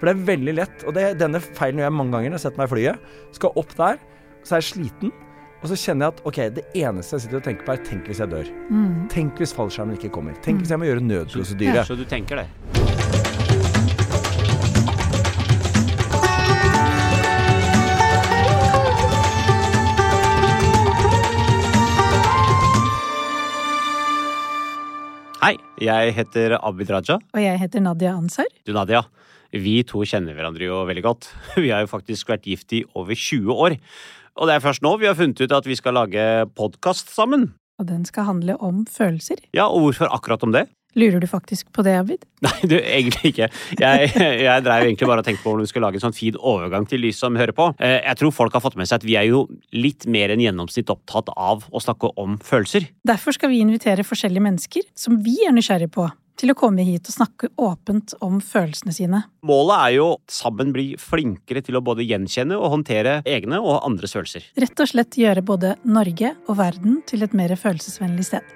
[0.00, 2.44] For det er veldig lett, og det, denne feilen gjør jeg mange ganger når jeg
[2.46, 3.08] setter meg i flyet.
[3.36, 3.98] Skal opp der,
[4.40, 5.10] så er jeg sliten.
[5.60, 8.08] Og så kjenner jeg at ok, det eneste jeg sitter og tenker på, er tenk
[8.08, 8.48] hvis jeg dør.
[9.12, 10.40] Tenk hvis fallskjermen ikke kommer.
[10.40, 11.84] Tenk hvis jeg må gjøre nødprosedyre.
[11.84, 12.48] Så du tenker det?
[25.44, 25.54] Hei,
[25.84, 27.20] jeg heter Abid Raja.
[27.20, 28.48] Og jeg heter Nadia Ansar.
[28.64, 29.04] Du, Nadia.
[29.52, 31.30] Vi to kjenner hverandre jo veldig godt.
[31.64, 33.78] Vi har jo faktisk vært gift i over 20 år.
[34.40, 36.22] Og det er først nå vi har funnet ut at vi skal lage
[36.56, 37.50] podkast sammen.
[37.82, 39.42] Og den skal handle om følelser.
[39.52, 40.68] Ja, og hvorfor akkurat om det?
[40.98, 42.24] Lurer du faktisk på det, Abid?
[42.46, 43.46] Nei, du, egentlig ikke.
[43.78, 44.08] Jeg,
[44.42, 46.86] jeg drev egentlig bare og tenkte på hvordan vi skulle lage en sånn fin overgang
[46.90, 47.68] til de som hører på.
[47.78, 49.44] Eh, Jeg tror folk har fått med seg at vi er jo
[49.76, 52.88] litt mer enn gjennomsnitt opptatt av å snakke om følelser.
[53.06, 56.08] Derfor skal vi invitere forskjellige mennesker som vi er nysgjerrige på,
[56.40, 59.22] til å komme hit og snakke åpent om følelsene sine.
[59.46, 64.16] Målet er jo sammen bli flinkere til å både gjenkjenne og håndtere egne og andres
[64.16, 64.46] følelser.
[64.60, 68.54] Rett og slett gjøre både Norge og verden til et mer følelsesvennlig sted.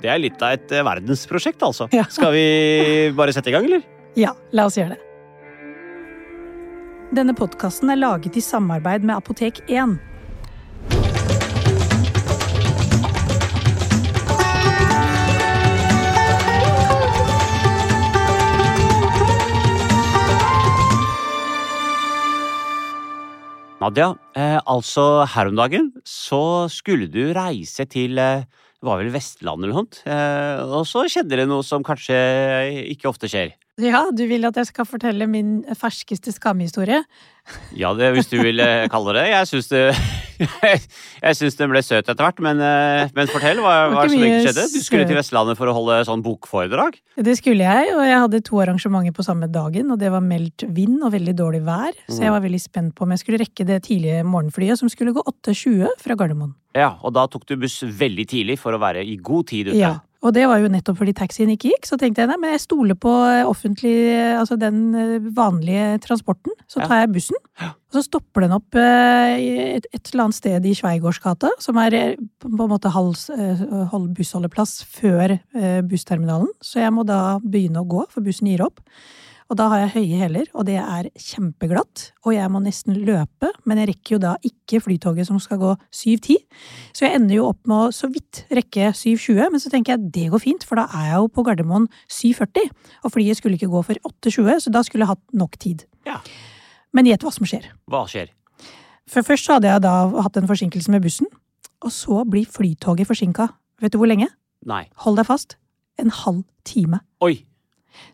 [0.00, 1.88] Det er litt av et eh, verdensprosjekt, altså.
[1.96, 2.06] Ja.
[2.16, 2.46] Skal vi
[3.16, 3.84] bare sette i gang, eller?
[4.16, 5.02] Ja, la oss gjøre det.
[7.16, 9.96] Denne podkasten er laget i samarbeid med Apotek 1.
[23.86, 29.12] Nadia, eh, altså her om dagen så skulle du reise til eh, det var vel
[29.14, 32.16] Vestlandet eller noe sånt, eh, og så skjedde det noe som kanskje
[32.90, 33.54] ikke ofte skjer.
[33.78, 37.04] Ja, du vil at jeg skal fortelle min ferskeste skamhistorie?
[37.78, 39.30] Ja, det, hvis du vil eh, kalle det det.
[39.36, 39.84] Jeg syns det
[40.40, 43.60] Jeg syns den ble søt etter hvert, men, eh, men fortell.
[43.64, 44.66] Hva, hva som egentlig skjedde?
[44.74, 45.16] Du skulle til.
[45.16, 46.98] Vestlandet for å holde sånn bokforedrag?
[47.24, 50.66] Det skulle jeg, og jeg hadde to arrangementer på samme dagen, og det var meldt
[50.76, 53.66] vind og veldig dårlig vær, så jeg var veldig spent på om jeg skulle rekke
[53.68, 56.52] det tidlige morgenflyet som skulle gå 8.20 fra Gardermoen.
[56.76, 59.80] Ja, og da tok du buss veldig tidlig for å være i god tid ute.
[59.80, 59.94] Ja,
[60.24, 62.62] og det var jo nettopp fordi taxien ikke gikk, så tenkte jeg nei, men jeg
[62.64, 63.10] stoler på
[63.46, 63.94] offentlig,
[64.38, 67.36] altså den eh, vanlige transporten, så tar jeg bussen.
[67.86, 71.94] Og så stopper den opp eh, et, et eller annet sted i Sveigårdsgata, som er
[71.94, 73.62] eh, på en måte halv, eh,
[73.92, 78.64] hold- bussholdeplass før eh, bussterminalen, så jeg må da begynne å gå, for bussen gir
[78.66, 78.80] opp.
[79.46, 83.52] Og da har jeg høye hæler, og det er kjempeglatt, og jeg må nesten løpe,
[83.62, 86.40] men jeg rekker jo da ikke flytoget som skal gå 7.10.
[86.90, 90.10] Så jeg ender jo opp med å så vidt rekke 7.20, men så tenker jeg
[90.16, 92.74] det går fint, for da er jeg jo på Gardermoen 7.40,
[93.06, 95.86] og flyet skulle ikke gå for 8.20, så da skulle jeg hatt nok tid.
[96.10, 96.18] Ja.
[96.96, 97.70] Men gjett hva som skjer.
[97.92, 98.34] Hva skjer?
[99.06, 99.96] For først så hadde jeg da
[100.26, 101.30] hatt en forsinkelse med bussen,
[101.86, 103.52] og så blir flytoget forsinka.
[103.78, 104.32] Vet du hvor lenge?
[104.66, 104.88] Nei.
[105.06, 105.54] Hold deg fast.
[106.02, 107.04] En halv time.
[107.22, 107.44] Oi!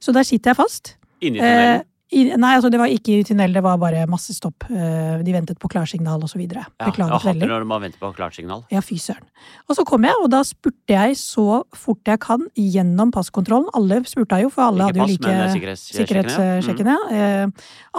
[0.03, 0.99] Så der sitter jeg fast.
[1.23, 1.85] Inni tunnelen?
[2.13, 4.67] Eh, i, nei, altså det var ikke i tunnel, det var bare masse stopp.
[4.71, 6.67] Eh, de ventet på klarsignal videre.
[6.79, 7.49] Ja, Beklaget veldig.
[7.49, 8.65] når man venter på klarsignal.
[8.71, 9.25] Ja, fy søren.
[9.69, 13.71] Og så kom jeg, og da spurte jeg så fort jeg kan gjennom passkontrollen.
[13.75, 16.37] Alle spurte jo, for alle Ikke hadde jo pass, like eh, sikkerhetssjekkene.
[16.37, 16.99] sikkerhetssjekkene.
[17.13, 17.31] Ja.
[17.43, 17.53] Mm.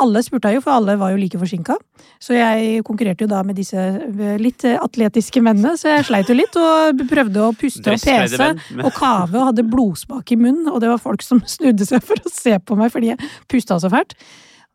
[0.04, 1.78] alle spurte jo, for alle var jo like forsinka.
[2.24, 6.30] Så jeg konkurrerte jo da med disse eh, litt eh, atletiske mennene, så jeg sleit
[6.32, 8.50] jo litt og prøvde å puste og pese
[8.80, 12.20] og kave og hadde blodsmak i munnen, og det var folk som snudde seg for
[12.20, 14.03] å se på meg fordi jeg pusta så fælt.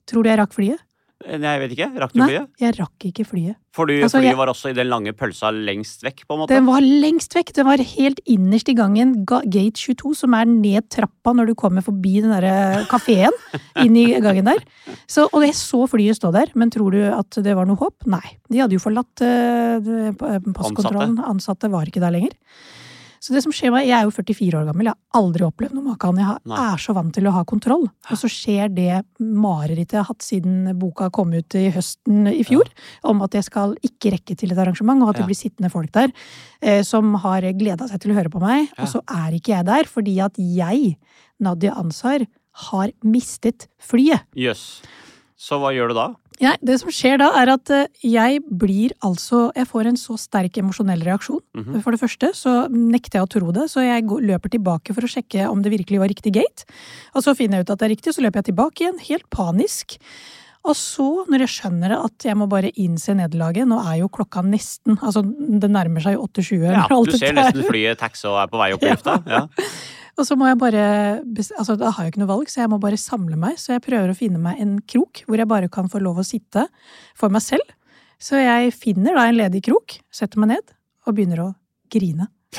[0.08, 0.78] Tror du jeg rakk flyet?
[1.26, 1.86] Eh, jeg vet ikke.
[1.98, 2.50] Rakk du Nei, flyet?
[2.62, 3.56] jeg rakk ikke flyet.
[3.74, 6.38] For du, Altså, flyet jeg- var også i den lange pølsa lengst vekk, på en
[6.40, 6.48] måte?
[6.54, 7.52] Den var lengst vekk.
[7.54, 11.82] Den var helt innerst i gangen, gate 22, som er ned trappa når du kommer
[11.82, 13.34] forbi den derre kafeen.
[13.84, 14.62] inn i gangen der.
[15.08, 18.06] Så, og jeg så flyet stå der, men tror du at det var noe håp?
[18.06, 18.38] Nei.
[18.48, 20.54] De hadde jo forlatt uh, passkontrollen.
[20.54, 21.18] passkontrollen.
[21.26, 22.30] Ansatte var ikke der lenger.
[23.20, 25.74] Så det som skjer meg, Jeg er jo 44 år gammel, jeg har aldri opplevd
[25.74, 26.16] noe maken.
[26.16, 27.88] Jeg har- er så vant til å ha kontroll.
[28.10, 32.42] Og så skjer det marerittet jeg har hatt siden boka kom ut i høsten i
[32.44, 32.68] fjor,
[33.04, 35.26] om at jeg skal ikke rekke til et arrangement, og at det Ja.
[35.26, 36.12] blir sittende folk der
[36.62, 38.68] eh, som har gleda seg til å høre på meg.
[38.76, 38.84] Ja.
[38.84, 40.96] Og så er ikke jeg der, fordi at jeg,
[41.40, 42.26] Nadia Ansar,
[42.70, 44.22] har mistet flyet.
[44.34, 44.82] Jøss.
[45.38, 46.14] Så hva gjør du da?
[46.40, 50.14] Ja, det som skjer da, er at eh, jeg blir altså Jeg får en så
[50.20, 51.40] sterk emosjonell reaksjon.
[51.58, 51.80] Mhm.
[51.82, 55.10] For det første så nekter jeg å tro det, så jeg løper tilbake for å
[55.10, 56.66] sjekke om det virkelig var riktig gate.
[57.14, 59.26] Og så finner jeg ut at det er riktig, så løper jeg tilbake igjen, helt
[59.34, 59.98] panisk.
[60.68, 64.42] Og så, når jeg skjønner at jeg må bare innse nederlaget Nå er jo klokka
[64.44, 66.64] nesten Altså, det nærmer seg jo 8.20.
[66.74, 69.14] Ja, du ser er- nesten flyet taxe og er på vei opp i lufta.
[69.38, 69.44] Ja.
[70.18, 70.84] Og så må jeg bare
[71.22, 73.58] Altså, da har jeg ikke noe valg, så jeg må bare samle meg.
[73.60, 76.26] Så jeg prøver å finne meg en krok hvor jeg bare kan få lov å
[76.26, 76.66] sitte
[77.18, 77.76] for meg selv.
[78.18, 80.74] Så jeg finner da en ledig krok, setter meg ned
[81.06, 81.48] og begynner å
[81.92, 82.26] grine.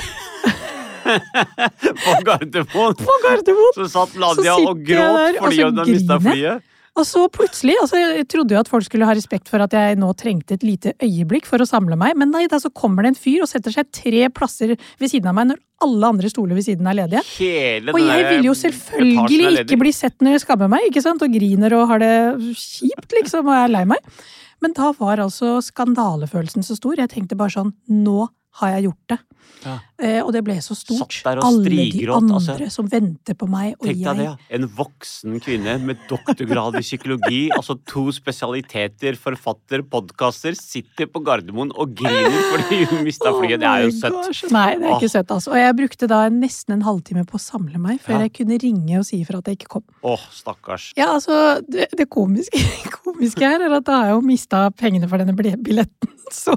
[2.04, 2.96] På Gardermoen.
[3.00, 3.76] På Gardermoen!
[3.76, 6.66] Så satt Så og gråt fordi hun mista flyet.
[6.98, 9.98] Og så plutselig, altså jeg trodde jo at folk skulle ha respekt for at jeg
[10.00, 13.12] nå trengte et lite øyeblikk for å samle meg, men nei, da så kommer det
[13.12, 16.58] en fyr og setter seg tre plasser ved siden av meg når alle andre stoler
[16.58, 17.22] ved siden er ledige.
[17.38, 21.22] Hele Og jeg vil jo selvfølgelig ikke bli sett når jeg skammer meg, ikke sant,
[21.24, 22.12] og griner og har det
[22.58, 24.20] kjipt, liksom, og er lei meg.
[24.60, 26.98] Men da var altså skandalefølelsen så stor.
[27.00, 28.26] Jeg tenkte bare sånn, nå
[28.60, 29.18] har jeg gjort det.
[29.64, 29.74] Ja.
[30.00, 31.18] Eh, og det ble så stort.
[31.28, 32.70] Alle de andre altså.
[32.72, 34.28] som venter på meg, og Tenk deg det.
[34.56, 41.72] En voksen kvinne med doktorgrad i psykologi, altså to spesialiteter, forfatter, podkaster, sitter på Gardermoen
[41.76, 43.60] og griner fordi hun mista flyet.
[43.60, 44.16] Det er jo Oh søtt.
[44.30, 44.44] gosh.
[44.54, 45.52] Nei, det er ikke søtt, altså.
[45.52, 48.22] Og jeg brukte da nesten en halvtime på å samle meg før Ja.
[48.28, 49.84] jeg kunne ringe og si ifra at jeg ikke kom.
[50.06, 50.90] Åh, stakkars.
[50.98, 52.60] Ja, altså, det, det komiske,
[53.04, 56.16] komiske her er at da har jeg jo mista pengene for denne billetten.
[56.30, 56.54] Så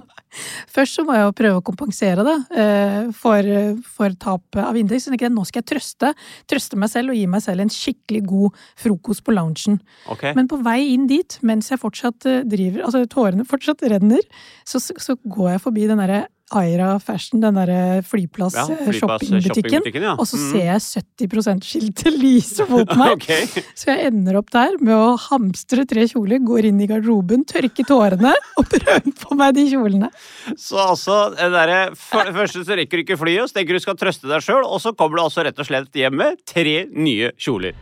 [0.69, 2.82] først så må jeg jo prøve å kompensere det eh,
[3.17, 3.47] for,
[3.95, 5.07] for tap av indeks.
[5.09, 6.13] Tenker nå skal jeg trøste,
[6.49, 9.79] trøste meg selv og gi meg selv en skikkelig god frokost på loungen.
[10.13, 10.35] Okay.
[10.37, 14.23] Men på vei inn dit, mens jeg fortsatt eh, driver, altså tårene fortsatt renner,
[14.67, 16.25] så, så går jeg forbi den derre
[16.59, 19.53] Aira Fashion, den derre Ja, flyplass, eh, flyplass-shoppingbutikken.
[19.81, 20.13] shoppingbutikken, ja.
[20.19, 20.51] Og så Mm.
[20.51, 23.11] ser jeg 70 %-skiltet lyse mot meg.
[23.17, 23.45] okay.
[23.75, 27.85] Så jeg ender opp der med å hamstre tre kjoler, går inn i garderoben, tørker
[27.85, 30.09] tårene og prøver på meg de kjolene.
[30.57, 33.95] Så altså, det derre for, Først så rekker du ikke flyet, så tenker du skal
[33.95, 37.31] trøste deg sjøl, og så kommer du altså rett og slett hjem med tre nye
[37.37, 37.73] kjoler.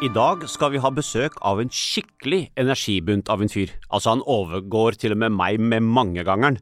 [0.00, 3.74] I dag skal vi ha besøk av en skikkelig energibunt av en fyr.
[3.92, 6.56] Altså, han overgår til og med meg med mangegangeren.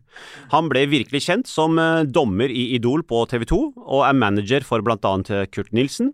[0.50, 4.66] Han ble virkelig kjent som eh, dommer i Idol på TV 2, og er manager
[4.66, 6.10] for annet eh, Kurt Nilsen.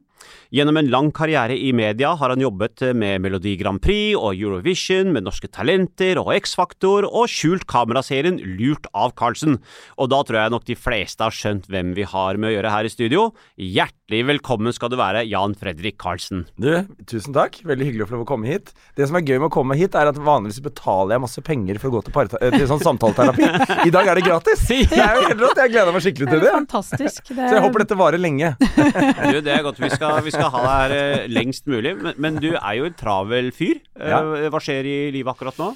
[0.54, 5.10] Gjennom en lang karriere i media har han jobbet med Melodi Grand Prix og Eurovision,
[5.14, 9.56] med Norske Talenter og X-Faktor, og skjult kameraserien Lurt av Carlsen.
[9.98, 12.70] Og da tror jeg nok de fleste har skjønt hvem vi har med å gjøre
[12.76, 13.24] her i studio.
[13.58, 16.44] Hjertelig velkommen skal du være, Jan Fredrik Carlsen.
[16.60, 16.70] Du,
[17.10, 17.58] tusen takk.
[17.66, 18.70] Veldig hyggelig å få lov å komme hit.
[18.94, 21.80] Det som er gøy med å komme hit, er at vanligvis betaler jeg masse penger
[21.82, 23.50] for å gå til, eh, til sånn samtaleterapi.
[23.88, 24.62] I dag er det gratis!
[24.94, 25.58] Det er jo helt rått.
[25.64, 26.52] Jeg gleder meg skikkelig Det til er det.
[26.54, 27.20] fantastisk.
[27.34, 28.50] Det Så jeg håper dette varer lenge.
[28.60, 29.80] Du, det er godt.
[29.82, 31.94] Vi skal, vi skal ha deg her eh, lengst mulig.
[32.02, 33.80] Men, men du er jo en travel fyr.
[33.98, 34.22] Eh, Ja.
[34.52, 35.72] Hva skjer i livet akkurat nå?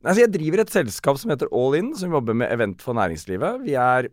[0.00, 3.60] Altså, jeg driver et selskap som heter All In, som jobber med event for næringslivet.
[3.66, 4.08] Vi er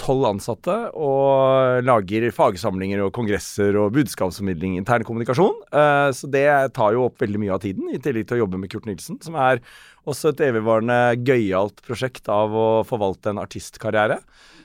[0.00, 5.60] tolv ansatte og lager fagsamlinger og kongresser og budskapsformidling, intern kommunikasjon.
[5.70, 8.58] Eh, så det tar jo opp veldig mye av tiden, i tillegg til å jobbe
[8.58, 9.60] med Kurt Nilsen, som er
[10.08, 14.18] også et evigvarende gøyalt prosjekt av å forvalte en artistkarriere.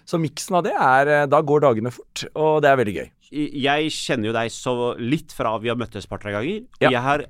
[0.06, 3.08] Så miksen av det er eh, Da går dagene fort, og det er veldig gøy.
[3.34, 6.66] Jeg kjenner jo deg så litt fra vi har møttes et par-tre ganger.
[6.84, 6.92] Ja.
[6.94, 7.24] Jeg har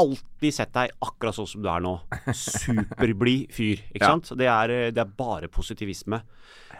[0.00, 1.96] alltid sett deg akkurat sånn som du er nå.
[2.32, 4.12] Superblid fyr, ikke Ja.
[4.14, 4.30] sant?
[4.38, 6.22] Det er, eh, det er bare positivisme.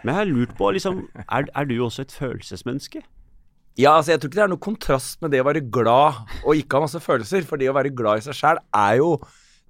[0.01, 3.03] Men jeg har lurt på, liksom, er, er du også et følelsesmenneske?
[3.79, 6.57] Ja, altså jeg tror ikke det er noe kontrast med det å være glad og
[6.59, 7.45] ikke ha masse følelser.
[7.47, 9.13] For det å være glad i seg sjæl er jo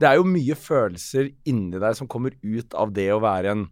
[0.02, 3.68] Det er jo mye følelser inni deg som kommer ut av det å være en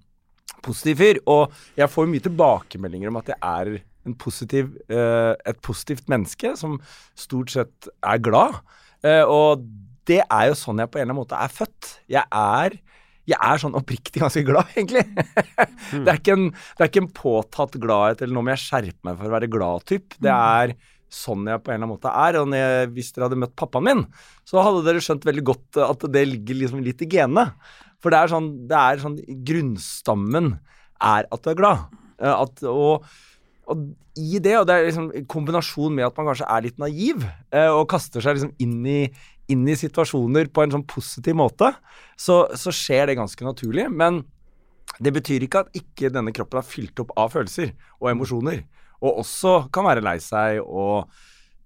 [0.66, 1.22] positiv fyr.
[1.30, 3.74] Og jeg får mye tilbakemeldinger om at jeg er
[4.08, 6.78] en positiv, uh, et positivt menneske som
[7.20, 8.62] stort sett er glad.
[9.06, 9.66] Uh, og
[10.10, 11.96] det er jo sånn jeg på en eller annen måte er født.
[12.10, 12.80] Jeg er
[13.30, 15.04] jeg er sånn oppriktig ganske glad, egentlig.
[15.06, 19.06] det, er ikke en, det er ikke en påtatt gladhet eller nå må jeg skjerpe
[19.06, 20.16] meg for å være glad-typ.
[20.18, 20.74] Det er
[21.14, 22.40] sånn jeg på en eller annen måte er.
[22.42, 24.02] Og jeg, hvis dere hadde møtt pappaen min,
[24.48, 27.50] så hadde dere skjønt veldig godt at det ligger liksom litt i genene.
[28.00, 30.54] For det er sånn, det er sånn Grunnstammen
[31.04, 31.98] er at du er glad.
[32.20, 33.06] Eh, At, og,
[33.70, 33.84] og
[34.20, 37.24] i det, og det er liksom kombinasjon med at man kanskje er litt naiv,
[37.56, 39.00] eh, og kaster seg liksom inn i,
[39.52, 41.72] inn i situasjoner på en sånn positiv måte,
[42.20, 43.88] så, så skjer det ganske naturlig.
[43.92, 44.24] Men
[45.00, 48.66] det betyr ikke at ikke denne kroppen er fylt opp av følelser og emosjoner.
[49.00, 51.08] Og også kan være lei seg og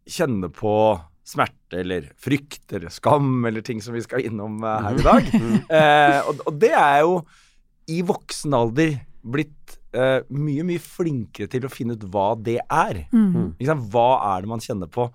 [0.06, 0.74] kjenne på
[1.24, 5.30] smerte eller frykt eller skam eller ting som vi skal innom eh, her i dag.
[5.80, 7.22] Eh, og, og det er jo
[7.92, 13.06] i voksen alder blitt eh, mye, mye flinkere til å finne ut hva det er.
[13.16, 13.54] Mm.
[13.58, 13.88] Ikke sant?
[13.94, 15.08] Hva er det man kjenner på?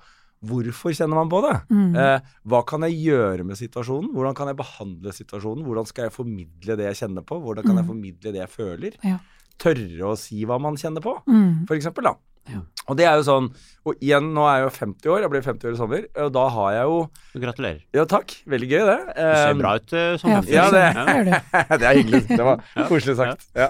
[0.49, 1.55] Hvorfor kjenner man på det?
[1.75, 1.97] Mm.
[1.99, 4.13] Eh, hva kan jeg gjøre med situasjonen?
[4.15, 5.65] Hvordan kan jeg behandle situasjonen?
[5.67, 7.41] Hvordan skal jeg formidle det jeg kjenner på?
[7.43, 7.91] Hvordan kan jeg Mm.
[7.91, 8.97] formidle det jeg føler?
[9.05, 9.19] Ja.
[9.59, 11.67] Tørre å si hva man kjenner på, Mm.
[11.67, 12.15] for eksempel, da.
[12.49, 12.61] Ja.
[12.89, 13.49] Og det er jo sånn
[13.89, 16.33] Og igjen, nå er jeg jo 50 år, jeg blir 50 år i sommer, og
[16.33, 16.97] da har jeg jo
[17.45, 17.81] Gratulerer.
[17.95, 18.35] Ja, takk.
[18.49, 18.99] Veldig gøy, det.
[19.17, 21.25] Du ser Um, bra ut eh, som Ja, det, Ja, det-
[21.69, 22.23] det det er hyggelig.
[22.29, 23.47] Det var koselig sagt.
[23.57, 23.69] Ja.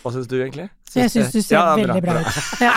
[0.00, 0.70] Hva syns du egentlig?
[0.90, 2.38] Jeg syns du ser Ja, veldig bra ut.
[2.58, 2.70] Ja.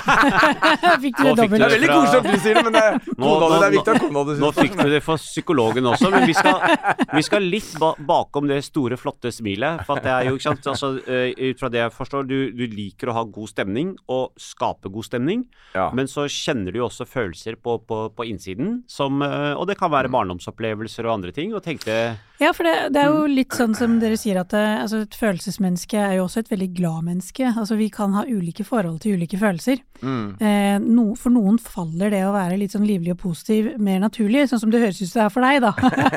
[1.02, 1.62] Fikk du det dobbelt?
[1.64, 3.74] Det er veldig fra- koselig at du sier det, men det, Nå- nå, det er
[3.74, 6.76] viktig at kona di Nå fikk du det for psykologen også, men vi skal,
[7.16, 9.82] vi skal litt ba bakom det store, flotte smilet.
[9.88, 12.38] For at det er jo, ikke sant, altså, eh, ut fra det jeg forstår, du,
[12.54, 15.48] du liker å ha god stemning og skape god stemning.
[15.74, 15.88] Ja.
[15.98, 19.80] Men så kjenner du jo også følelser på, på, på innsiden, som, eh, og det
[19.82, 21.56] kan være barndomsopplevelser og andre ting.
[21.58, 21.98] Og tenkte
[22.44, 25.16] Ja, for det, det er jo litt sånn som dere sier at det, altså et
[25.16, 27.48] følelsesmenneske er jo også et veldig glad menneske.
[27.48, 29.80] Altså vi kan ha ulike forhold til ulike følelser.
[30.04, 30.36] Mm.
[30.44, 34.48] Eh, no, for noen faller det å være litt sånn livlig og positiv mer naturlig,
[34.52, 35.72] sånn som det høres ut som det er for deg, da.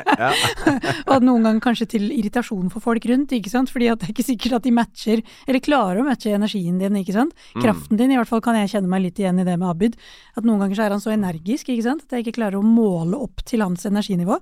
[1.06, 3.71] og at noen ganger kanskje til irritasjon for folk rundt, ikke sant.
[3.71, 6.99] Fordi at det er ikke sikkert at de matcher, eller klarer å matche energien din,
[7.02, 7.37] ikke sant.
[7.54, 10.00] Kraften din, i hvert fall kan jeg kjenne meg litt igjen i det med Abid.
[10.35, 12.06] At noen ganger så er han så energisk, ikke sant.
[12.09, 14.40] At jeg ikke klarer å måle opp til hans energinivå.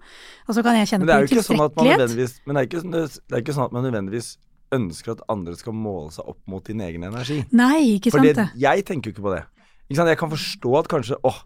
[0.48, 2.82] Og så kan jeg kjenne er på jo ikke sånn nødvendigvis Men det er ikke,
[2.82, 4.36] sånn- det er ikke sånn at man nødvendigvis
[4.72, 7.44] ønsker at andre skal måle seg opp mot din egen energi.
[7.52, 9.44] Nei, ikke sant det, jeg tenker jo ikke på det.
[9.90, 10.08] Ikke sant?
[10.08, 11.42] Jeg kan forstå at kanskje åh,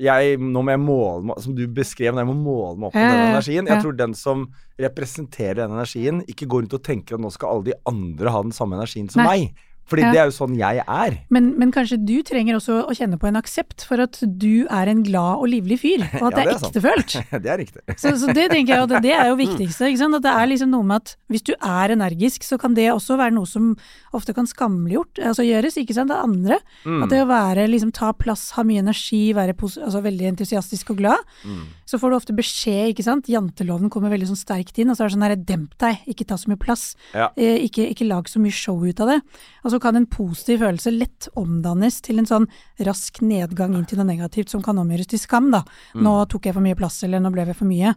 [0.00, 3.12] jeg, nå må jeg måle meg Som du beskrev, jeg må måle meg opp med
[3.12, 3.66] den energien.
[3.68, 4.48] Jeg tror den som
[4.80, 8.42] representerer den energien, ikke går rundt og tenker at nå skal alle de andre ha
[8.42, 9.38] den samme energien som Nei.
[9.38, 9.54] meg.
[9.86, 10.10] Fordi Ja.
[10.12, 11.18] det er jo sånn jeg er.
[11.30, 14.88] Men, men kanskje du trenger også å kjenne på en aksept for at du er
[14.88, 17.16] en glad og livlig fyr, og at Ja, det er er ektefølt.
[17.44, 17.82] det er riktig.
[18.00, 19.90] Så, så det tenker jeg at det er jo viktigste.
[19.92, 23.18] At det er liksom noe med at hvis du er energisk, så kan det også
[23.20, 23.74] være noe som
[24.14, 26.58] ofte kan skamliggjort, altså gjøres, ikke sant, av andre.
[26.86, 27.02] Mm.
[27.04, 31.00] At det å være, liksom ta plass, ha mye energi, være altså veldig entusiastisk og
[31.02, 31.66] glad, Mm.
[31.84, 35.04] så får du ofte beskjed, ikke sant, janteloven kommer veldig sånn sterkt inn, og så
[35.04, 37.28] er det sånn her, demp deg, ikke ta så mye plass, Ja.
[37.36, 39.20] eh, ikke, ikke lag så mye show ut av det.
[39.64, 42.46] Og så kan en positiv følelse lett omdannes til en sånn
[42.86, 45.64] rask nedgang inn til noe negativt som kan omgjøres til skam, da.
[45.94, 46.28] Nå Mm.
[46.30, 47.94] tok jeg for mye plass, eller nå ble jeg for mye.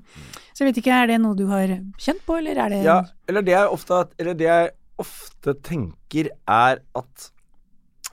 [0.54, 1.68] Så jeg vet ikke, er det noe du har
[2.02, 6.30] kjent på, eller er det Ja, eller det jeg ofte, eller det jeg ofte tenker
[6.48, 7.32] er at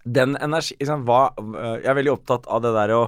[0.04, 1.30] den energi liksom, hva,
[1.80, 3.04] Jeg er veldig opptatt av det der å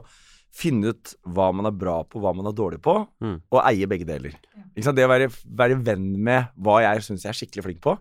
[0.56, 3.40] finne ut hva man er bra på, hva man er dårlig på, Mm.
[3.52, 4.32] og eie begge deler.
[4.74, 4.96] Ikke sant?
[4.96, 7.98] Det å være, være venn med hva jeg syns jeg er skikkelig flink på,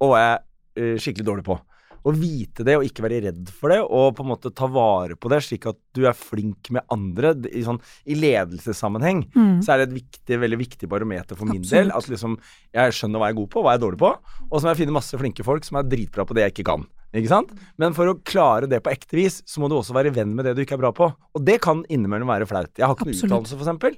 [0.00, 0.38] og hva jeg
[0.76, 1.58] er uh, skikkelig dårlig på.
[2.04, 5.16] Å vite det og ikke være redd for det, og på en måte ta vare
[5.16, 7.32] på det, slik at du er flink med andre.
[7.50, 9.62] I, sånn, i ledelsessammenheng Mm.
[9.64, 11.70] så er det et viktig, veldig viktig barometer for min Absolutt.
[11.70, 11.90] del.
[11.96, 12.38] At liksom
[12.74, 14.10] jeg skjønner hva jeg er god på, hva jeg er dårlig på,
[14.50, 16.68] og så må jeg finne masse flinke folk som er dritbra på det jeg ikke
[16.72, 16.86] kan.
[17.16, 17.52] Ikke sant?
[17.78, 20.44] Men for å klare det på ekte vis, så må du også være venn med
[20.44, 21.06] det du ikke er bra på.
[21.34, 22.72] Og det kan innimellom være flaut.
[22.76, 23.96] Jeg har ikke noen utdannelse, eksempel.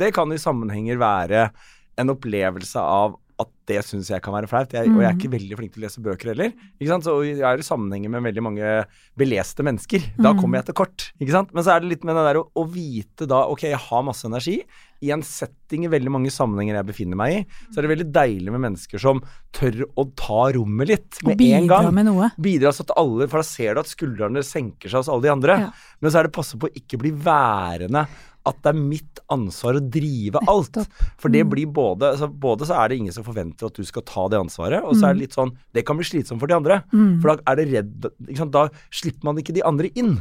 [0.00, 1.50] Det kan i sammenhenger være
[1.98, 4.72] en opplevelse av at det syns jeg kan være flaut.
[4.72, 6.52] Jeg, Og jeg er ikke veldig flink til å lese bøker heller.
[6.80, 7.04] Ikke sant?
[7.04, 8.86] Så jeg er i sammenhenger med veldig mange
[9.18, 10.00] beleste mennesker.
[10.16, 10.40] Da Mhm.
[10.40, 11.12] kommer jeg til kort.
[11.20, 11.52] Ikke sant?
[11.52, 14.02] Men så er det litt med det der å, å vite da Ok, jeg har
[14.02, 14.62] masse energi.
[15.02, 18.12] I en setting i veldig mange sammenhenger jeg befinner meg i, så er det veldig
[18.12, 19.20] deilig med mennesker som
[19.52, 21.92] tør å ta rommet litt Og med en bidra gang.
[21.94, 22.30] med noe.
[22.40, 25.28] Bidra så at alle For da ser du at skuldrene senker seg hos alle de
[25.28, 25.58] andre.
[25.66, 25.70] Ja.
[26.00, 28.06] Men så er det passe på å ikke bli værende
[28.46, 30.76] at det er mitt ansvar å drive alt.
[31.18, 31.50] For det Mm.
[31.50, 34.38] blir både altså Både så er det ingen som forventer at du skal ta det
[34.38, 36.82] ansvaret, og så er det litt sånn Det kan bli slitsomt for de andre.
[36.92, 37.20] Mm.
[37.20, 38.52] For da er det redd ikke sant?
[38.52, 40.16] Da slipper man ikke de andre inn.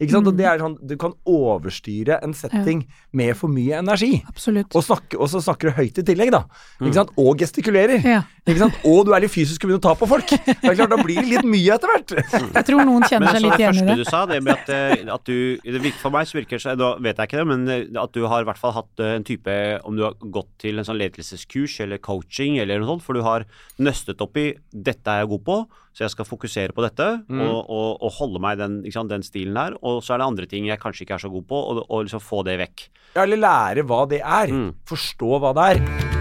[0.00, 0.26] Ikke sant?
[0.26, 0.36] Og Mm.
[0.36, 4.22] det er sånn Du kan overstyre en setting med for mye energi.
[4.28, 4.74] Absolutt.
[4.76, 6.44] Og, snakke, og så snakker du høyt i tillegg, da.
[6.80, 7.10] Ikke sant?
[7.20, 8.02] Og gestikulerer.
[8.04, 8.22] Ja.
[8.46, 8.74] Ikke sant?
[8.84, 10.26] Og du er litt fysisk og begynner å ta på folk.
[10.60, 12.14] Det er klart, Da blir det litt mye etter hvert.
[12.54, 13.86] Jeg tror noen kjenner seg litt igjen i det.
[13.86, 13.96] Men det.
[13.96, 16.58] første du sa, det med at, eh, at du det virker, For meg så virker
[16.60, 17.64] det da vet jeg ikke det, men
[18.00, 19.54] at du har i hvert fall hatt eh, en type
[19.86, 23.22] Om du har gått til en sånn ledelseskurs eller coaching eller noe sånt, for du
[23.26, 23.46] har
[23.78, 25.60] nøstet opp i 'dette er jeg god på',
[25.94, 27.40] så jeg skal fokusere på dette Mm.
[27.40, 29.74] og, og, og holde meg den, sant, den stilen her.
[29.82, 32.04] Og så er det andre ting jeg kanskje ikke er så god på, og, og
[32.04, 32.88] liksom få det vekk.
[33.16, 34.48] Ja, eller lære hva det er.
[34.48, 34.74] Mm.
[34.86, 36.19] Forstå hva det er.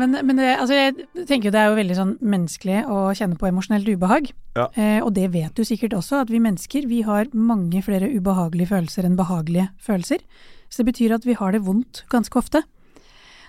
[0.00, 3.38] Men, men det, altså jeg tenker jo det er jo veldig sånn menneskelig å kjenne
[3.40, 4.30] på emosjonelt ubehag.
[4.58, 4.66] Ja.
[4.74, 8.72] Eh, og det vet du sikkert også, at vi mennesker vi har mange flere ubehagelige
[8.72, 10.24] følelser enn behagelige følelser.
[10.70, 12.62] Så det betyr at vi har det vondt ganske ofte.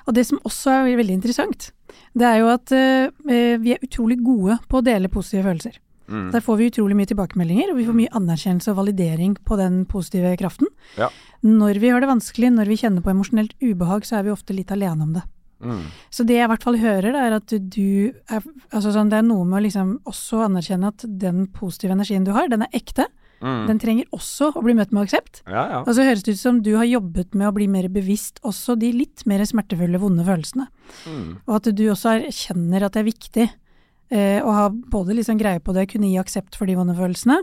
[0.10, 1.70] Og det som også er veldig interessant,
[2.18, 5.78] det er jo at eh, vi er utrolig gode på å dele positive følelser.
[6.12, 6.32] Mm.
[6.34, 9.84] Der får vi utrolig mye tilbakemeldinger, og vi får mye anerkjennelse og validering på den
[9.90, 10.68] positive kraften.
[11.00, 11.08] Ja.
[11.46, 14.56] Når vi har det vanskelig, når vi kjenner på emosjonelt ubehag, så er vi ofte
[14.58, 15.24] litt alene om det.
[15.62, 15.88] Mm.
[16.10, 18.42] Så det jeg i hvert fall hører, er at du er
[18.72, 22.32] Altså sånn, det er noe med å liksom også anerkjenne at den positive energien du
[22.36, 23.08] har, den er ekte.
[23.42, 23.64] Mm.
[23.68, 25.42] Den trenger også å bli møtt med aksept.
[25.48, 25.80] Ja, ja.
[25.82, 28.78] Og så høres det ut som du har jobbet med å bli mer bevisst også
[28.80, 30.68] de litt mer smertefulle, vonde følelsene.
[31.10, 31.28] Mm.
[31.48, 35.62] Og at du også erkjenner at det er viktig eh, å ha både liksom greie
[35.64, 37.40] på det, kunne gi aksept for de vonde følelsene,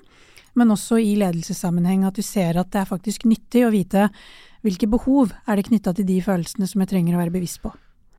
[0.58, 2.06] men også i ledelsessammenheng.
[2.06, 4.08] At du ser at det er faktisk nyttig å vite
[4.66, 7.74] hvilke behov er det knytta til de følelsene som jeg trenger å være bevisst på.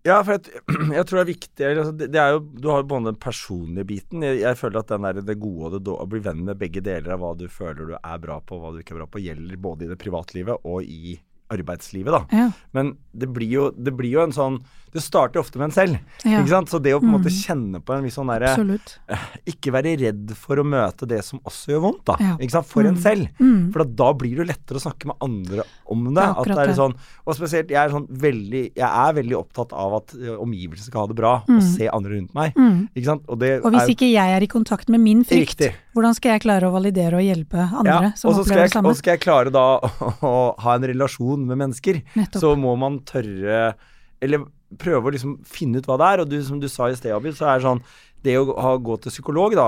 [0.07, 0.61] Ja, for jeg,
[0.97, 3.19] jeg tror det er viktig altså det, det, er jo, Du har jo både den
[3.19, 4.23] personlige biten.
[4.23, 6.61] Jeg, jeg føler at den der, det gode og det dårlige Å bli venn med
[6.61, 9.01] begge deler av hva du føler du er bra på og hva du ikke er
[9.01, 11.17] bra på, gjelder både i det privatlivet og i
[11.49, 12.21] arbeidslivet, da.
[12.29, 12.49] Ja.
[12.77, 14.59] Men det blir, jo, det blir jo en sånn
[14.91, 15.99] Det starter ofte med en selv.
[16.25, 16.39] Ja.
[16.41, 16.69] Ikke sant?
[16.69, 17.39] Så det å på en måte Mm.
[17.45, 18.97] kjenne på en viss sånn derre Absolutt.
[19.45, 22.15] Ikke være redd for å møte det som også gjør vondt, da.
[22.19, 22.35] Ja.
[22.37, 22.65] Ikke sant?
[22.65, 23.01] For en Mm.
[23.01, 23.27] selv.
[23.39, 23.71] Mm.
[23.73, 26.23] For da, blir det lettere å snakke med andre om det.
[26.23, 26.95] Er at det er sånn,
[27.27, 30.07] og spesielt, jeg er sånn veldig Jeg er veldig opptatt av at
[30.39, 31.61] omgivelsene skal ha det bra, og Mm.
[31.77, 32.53] se andre rundt meg.
[32.55, 32.89] Mm.
[32.95, 33.23] Ikke sant?
[33.29, 35.73] Og det Og hvis er ikke jeg er i kontakt med min frykt, Riktig.
[35.95, 38.85] hvordan skal jeg klare å validere og hjelpe andre ja, som opplever jeg, det samme?
[38.89, 39.79] og så skal jeg klare da
[40.21, 42.01] å, ha en relasjon med mennesker.
[42.15, 42.41] Nettopp.
[42.41, 43.73] Så må man tørre
[44.21, 44.39] Eller
[44.77, 46.23] prøve å liksom finne ut hva det er.
[46.23, 47.83] Og du, som du sa i sted, Abid, så er det sånn
[48.19, 49.65] Det å ha, gå til psykolog, da,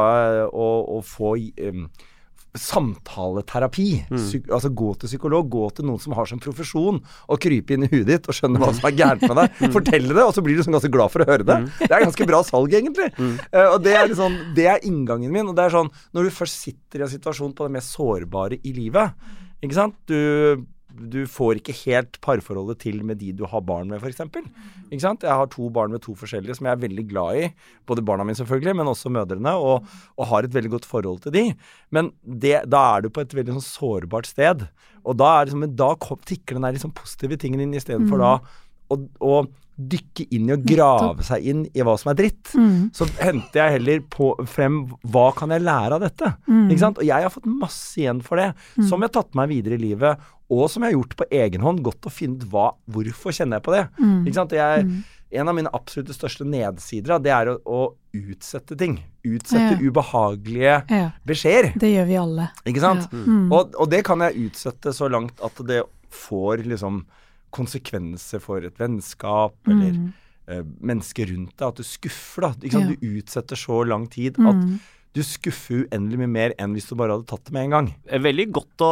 [0.51, 1.86] og, og få um,
[2.51, 3.86] samtaleterapi.
[4.12, 4.50] mm.
[4.51, 7.00] altså gå til psykolog, gå til noen som har som profesjon
[7.31, 9.62] å krype inn i huet ditt og skjønne hva som er gærent med deg.
[9.77, 11.58] Fortelle det, og så blir du sånn ganske glad for å høre det.
[11.79, 13.08] Det er ganske bra salg, egentlig.
[13.15, 15.48] Uh, og det er, liksom, det er inngangen min.
[15.48, 18.60] Og det er sånn, når du først sitter i en situasjon på det mest sårbare
[18.67, 19.15] i livet,
[19.62, 20.17] ikke sant Du
[21.12, 24.21] du får ikke helt parforholdet til med de du har barn med, f.eks.
[24.91, 25.24] Ikke sant?
[25.25, 27.51] Jeg har to barn med to forskjellige som jeg er veldig glad i.
[27.88, 29.53] Både barna mine, selvfølgelig, men også mødrene.
[29.57, 31.45] Og, og har et veldig godt forhold til de.
[31.89, 34.67] Men det, da er du på et veldig sånn sårbart sted.
[35.01, 38.21] Og da, er liksom, men da kom, tikker den der liksom positive tingen inn istedenfor
[38.21, 38.27] Mm.
[38.27, 38.36] da
[38.91, 39.33] og, å
[39.78, 42.51] dykke inn i og grave seg inn i hva som er dritt.
[42.58, 42.90] Mm.
[42.94, 46.34] Så henter jeg heller på, frem hva kan jeg lære av dette.
[46.48, 46.68] Mm.
[46.70, 47.00] Ikke sant?
[47.01, 48.51] Og jeg har fått masse igjen for det,
[48.88, 50.20] som jeg har tatt meg videre i livet,
[50.51, 51.82] og som jeg har gjort på egen hånd.
[51.86, 53.86] Godt å finne ut hva, hvorfor kjenner jeg på det.
[54.04, 54.22] Mm.
[54.28, 54.51] Ikke sant?
[54.60, 54.92] Jeg,
[55.32, 58.98] En av mine absolutt største nedsider, det er å, å utsette ting.
[59.24, 59.80] Utsette Ja.
[59.80, 61.72] ubehagelige Ja, beskjeder.
[61.80, 62.50] det gjør vi alle.
[62.68, 63.08] Ikke sant?
[63.13, 63.18] Ja.
[63.18, 63.46] Mm.
[63.56, 67.06] Og, og det kan jeg utsette så langt at det får liksom
[67.51, 70.13] konsekvenser for et vennskap eller Mm.
[70.48, 71.67] eh, mennesker rundt deg.
[71.67, 72.50] At du skuffer, da.
[72.62, 72.89] Ikke sant?
[72.89, 72.96] Ja.
[72.96, 74.79] Du utsetter så lang tid at Mm.
[75.13, 77.96] du skuffer uendelig mye mer enn hvis du bare hadde tatt det med en gang.
[78.08, 78.91] Er Veldig godt å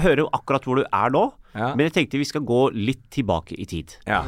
[0.00, 1.74] høre akkurat hvor du er nå, Ja.
[1.74, 3.96] men jeg tenkte vi skal gå litt tilbake i tid.
[4.06, 4.22] Ja.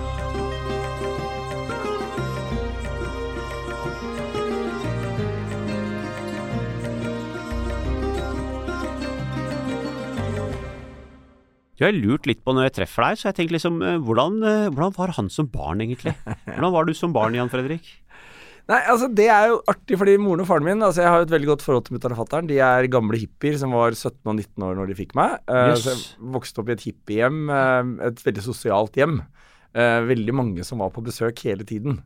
[11.81, 14.35] Jeg har lurt litt på når jeg treffer deg, så jeg tenker liksom eh, hvordan,
[14.45, 16.12] eh, hvordan var han som barn, egentlig?
[16.45, 17.88] Hvordan var du som barn, Jan Fredrik?
[18.71, 21.27] Nei, altså Det er jo artig, fordi moren og faren min altså Jeg har jo
[21.27, 22.51] et veldig godt forhold til mutter'n og fatter'n.
[22.51, 25.40] De er gamle hippier som var 17 og 19 år når de fikk meg.
[25.49, 25.83] Yes.
[25.83, 29.23] Så jeg vokste opp i et hippiehjem, Uh, et veldig sosialt hjem.
[29.75, 31.99] Uh, veldig mange som var på besøk hele tiden.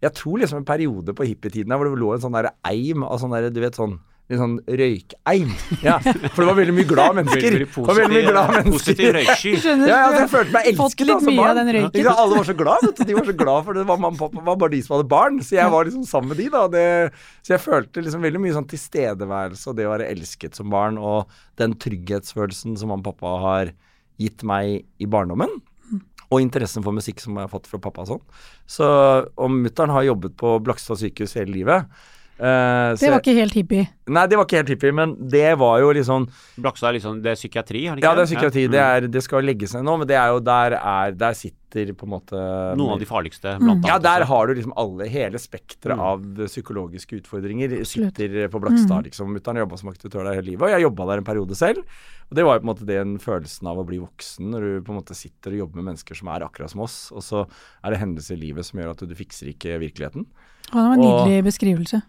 [0.00, 3.04] Jeg tror liksom en periode på hippietiden der hvor det lå en sånn der eim
[3.04, 5.50] av sånn der, du vet sånn Litt sånn røykeim.
[5.86, 7.44] Ja, for det var veldig mye glad mennesker.
[7.46, 8.72] Veldig, var veldig mye glad mennesker.
[8.74, 9.52] positiv røyksky.
[9.62, 11.60] Skjønner Ja, ja, altså, jeg følte meg elsket da, som barn.
[11.60, 12.08] den røyken.
[12.10, 13.04] Alle var så glad, vet du.
[13.06, 15.08] De var så glad for det var mamma og pappa var bare de som hadde
[15.12, 15.38] barn.
[15.46, 16.64] Så jeg var liksom sammen med de, da.
[16.74, 16.82] Det,
[17.46, 20.98] så jeg følte liksom veldig mye sånn tilstedeværelse og det å være elsket som barn,
[20.98, 21.30] og
[21.62, 23.72] den trygghetsfølelsen som mamma og pappa har
[24.18, 25.54] gitt meg i barndommen.
[26.34, 28.22] Og interessen for musikk som jeg har fått fra pappa og sånn.
[28.66, 28.86] Så,
[29.38, 31.86] og mutter'n har jobbet på Blakstad sykehus hele livet.
[32.36, 33.86] Så Det var ikke helt hippie.
[34.12, 36.26] Nei, det var ikke helt hippie, men det var jo liksom
[36.60, 38.64] Blakstad er liksom, det er psykiatri, er det ikke Ja, det er psykiatri.
[38.66, 38.72] Ja.
[38.74, 41.65] Det, er, det skal legges ned nå, men det er jo der er Der sitter
[41.70, 43.86] på en måte Noen av de farligste, blant annet.
[43.86, 46.00] Ja, der har du liksom alle, hele spekteret Mm.
[46.00, 48.14] av psykologiske utfordringer Absolutt.
[48.16, 49.34] sitter på Blakstad, liksom.
[49.36, 51.78] Mutter'n jobba som aktivitør der hele livet, og jeg jobba der en periode selv.
[52.30, 54.82] Og det var jo på en måte den følelsen av å bli voksen, når du
[54.82, 57.46] på en måte sitter og jobber med mennesker som er akkurat som oss, og så
[57.84, 60.26] er det hendelser i livet som gjør at du fikser ikke virkeligheten.
[60.72, 62.02] Og det var en Og- nydelig beskrivelse.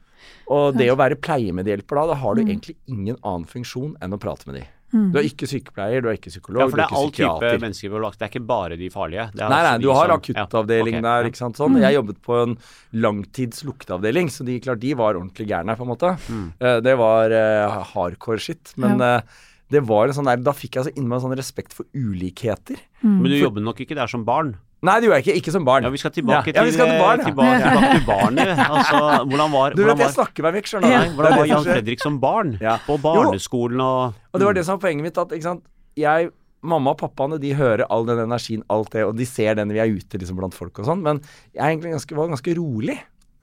[0.50, 2.48] Og det å være pleiemedhjelper da, da har du Mm.
[2.50, 4.68] egentlig ingen annen funksjon enn å prate med de.
[4.94, 5.12] Mm.
[5.12, 7.60] Du er ikke sykepleier, du er ikke psykolog, Ja, for det er er all type
[7.60, 8.20] mennesker på lagt.
[8.20, 9.26] Det er ikke bare de farlige.
[9.34, 11.76] Det er Nei, nei, du har som- akuttavdeling ja, okay, der, ikke sant sånn.
[11.82, 12.58] Jeg jobbet på en
[12.94, 16.14] langtids lukteavdeling, så de, klart, de var ordentlig gærne, på en måte.
[16.30, 16.48] Mm.
[16.62, 18.74] Eh, det var uh, hardcore shit.
[18.78, 19.18] Men Ja.
[19.18, 19.22] uh,
[19.70, 22.78] det var en sånn der Da fikk jeg så innmari sånn respekt for ulikheter.
[23.04, 23.22] Mm.
[23.22, 24.56] Men du jobber nok ikke der som barn?
[24.86, 25.36] Nei, det gjorde jeg ikke.
[25.42, 25.84] Ikke som barn.
[25.88, 27.26] Ja, vi skal tilbake Ja, ja, skal til til, barn, ja.
[27.26, 28.52] tilbake, tilbake til barnet.
[28.68, 31.16] Altså, hvordan var, Du hvordan vet, jeg snakker meg vekk, skjønner du.
[31.18, 31.64] Hvordan var Jan.
[31.66, 32.52] Fredrik som barn?
[32.62, 32.76] Ja.
[32.86, 35.64] På barneskolen og Og det var det som var poenget mitt, at ikke sant
[35.98, 36.30] jeg
[36.68, 39.78] Mamma og pappaene de hører all den energien, alt det, og de ser den når
[39.78, 41.20] vi er ute liksom, blant folk og sånn, men
[41.54, 42.96] jeg er egentlig ganske, var ganske rolig.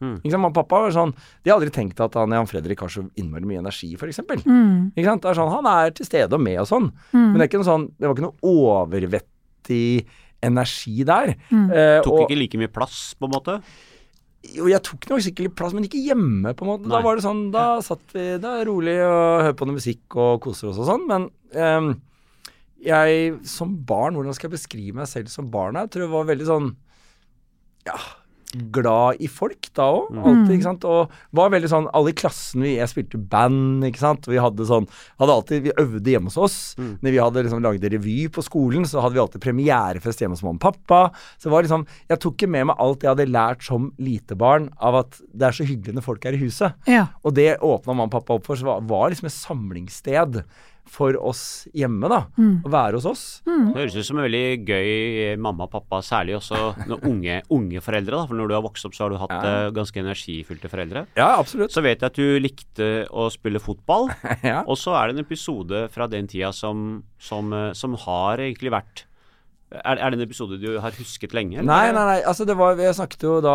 [0.03, 0.17] Mm.
[0.19, 0.41] Ikke sant?
[0.43, 1.13] Mamma og pappa var sånn
[1.45, 4.19] De har aldri tenkt at han Jan Fredrik har så innmari mye energi, f.eks.
[4.43, 4.91] Mm.
[4.99, 5.23] Ikke sant?
[5.23, 7.31] Det er sånn, Han er til stede og med og sånn, Mm.
[7.31, 10.05] men det, er ikke noe sånn, det var ikke noe overvettig
[10.45, 11.35] energi der.
[11.51, 11.67] Mm.
[11.73, 13.59] Eh, Tok og, ikke like mye plass, på en måte?
[14.55, 16.91] Jo, jeg tok nok sikkert plass, men ikke hjemme, på en måte.
[16.93, 20.43] Da var det sånn, da satt vi da rolig og hørte på noe musikk og
[20.45, 21.07] koser oss og sånn.
[21.09, 21.95] Men ehm,
[22.85, 25.81] jeg som barn, hvordan skal jeg beskrive meg selv som barn?
[25.81, 26.75] Jeg tror jeg var veldig sånn
[27.89, 27.97] ja,
[28.75, 30.11] glad i folk da òg.
[30.15, 30.85] Mm.
[30.85, 34.29] Og var veldig sånn Alle i klassen vi, Jeg spilte band, ikke sant.
[34.31, 34.89] Vi hadde sånn
[35.21, 36.59] hadde alltid, Vi øvde hjemme hos oss.
[36.79, 40.45] Når vi hadde liksom lagd revy på skolen, så hadde vi alltid premierefest hjemme hos
[40.45, 41.01] mamma og pappa.
[41.39, 44.37] Så det var liksom Jeg tok ikke med meg alt jeg hadde lært som lite
[44.39, 46.75] barn av at det er så hyggelig når folk er i huset.
[46.91, 47.09] Ja.
[47.25, 50.43] Og det åpna mamma og pappa opp for, så var, var liksom et samlingssted
[50.91, 52.19] for oss hjemme, da.
[52.37, 53.23] Å være hos oss.
[53.47, 54.91] Det høres ut som en veldig gøy
[55.25, 58.19] eh, mamma og pappa, særlig også når unge, unge foreldre.
[58.21, 59.55] da, For når du har vokst opp, så har du hatt Ja.
[59.67, 61.07] eh, ganske energifylte foreldre.
[61.17, 61.73] Ja, absolutt.
[61.75, 64.11] Så vet jeg at du likte å spille fotball,
[64.45, 64.63] ja.
[64.67, 68.71] og så er det en episode fra den tida som, som, eh, som har egentlig
[68.75, 69.07] vært
[69.75, 71.59] er, er det en episode du har husket lenge?
[71.59, 71.67] eller?
[71.67, 72.19] Nei, nei, nei.
[72.23, 73.55] Altså, det var Vi snakket jo da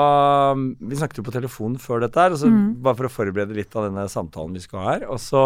[0.58, 2.82] Vi snakket jo på telefonen før dette her, altså, mm.
[2.84, 5.06] bare for å forberede litt av denne samtalen vi skal ha her.
[5.14, 5.46] Og så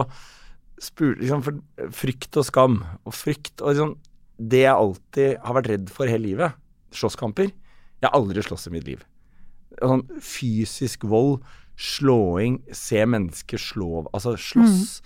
[0.84, 2.78] spurte liksom for Frykt og skam.
[3.08, 3.96] Og frykt og liksom
[4.38, 6.56] Det jeg alltid har vært redd for hele livet,
[6.94, 9.04] slåsskamper Jeg har aldri slåss i mitt liv.
[9.80, 11.40] Sånn fysisk vold,
[11.80, 15.00] slåing, se mennesker slå Altså slåss,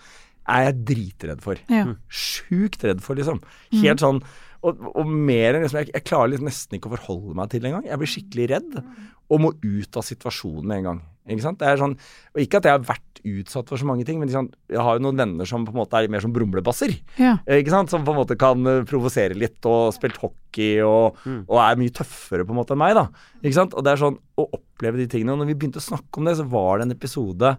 [0.47, 1.59] er jeg dritredd for.
[1.71, 1.85] Ja.
[2.07, 3.41] Sjukt redd for, liksom.
[3.75, 4.21] Helt sånn
[4.65, 7.61] og, og mer enn liksom, jeg, jeg klarer liksom nesten ikke å forholde meg til
[7.61, 7.85] det engang.
[7.87, 8.79] Jeg blir skikkelig redd
[9.27, 11.01] og må ut av situasjonen med en gang.
[11.27, 11.59] Ikke sant?
[11.61, 11.97] Det er sånn,
[12.33, 14.97] og ikke at jeg har vært utsatt for så mange ting, men liksom, jeg har
[14.97, 16.93] jo noen venner som på en måte er mer som brumlebasser.
[17.21, 17.37] Ja.
[17.57, 17.91] Ikke sant?
[17.93, 21.93] Som på en måte kan eh, provosere litt og spilt hockey og, og er mye
[21.95, 22.95] tøffere på en måte enn meg.
[22.97, 23.07] da.
[23.41, 23.75] Ikke sant?
[23.77, 25.35] Og det er sånn å oppleve de tingene.
[25.35, 27.53] Og når vi begynte å snakke om det, så var det en episode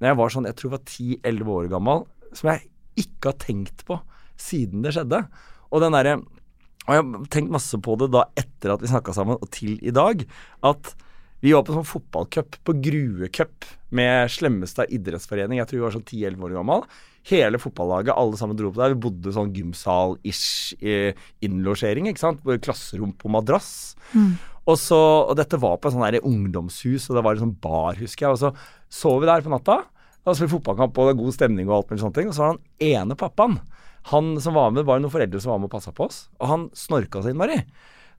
[0.00, 0.86] når jeg var sånn, jeg tror jeg var
[1.30, 2.64] 10-11 år gammel, som jeg
[3.04, 3.98] ikke har tenkt på
[4.40, 5.20] siden det skjedde.
[5.70, 6.18] Og den derre
[6.84, 9.78] og jeg har tenkt masse på det da etter at vi snakka sammen og til
[9.80, 10.20] i dag,
[10.68, 10.90] at
[11.42, 15.58] vi var på sånn fotballcup, på Gruecup, med Slemmestad idrettsforening.
[15.60, 16.86] Jeg tror vi var sånn 10-11 år gammel.
[17.28, 18.94] Hele fotballaget, alle sammen dro på der.
[18.94, 22.44] Vi bodde sånn gymsal-ish eh, innlosjering, ikke sant.
[22.64, 23.70] Klasserom på madrass.
[24.64, 27.98] Og, så, og dette var på et sånt ungdomshus, og det var en sånn bar,
[28.00, 28.36] husker jeg.
[28.36, 29.82] Og så sov vi der på natta.
[30.24, 32.30] Da spilte vi fotballkamp, og det var god stemning og alt mulig sånne ting.
[32.30, 33.58] Og så var den ene pappaen.
[34.12, 36.24] Han som var med, var noen foreldre som var med og passa på oss.
[36.40, 37.60] Og han snorka så innmari.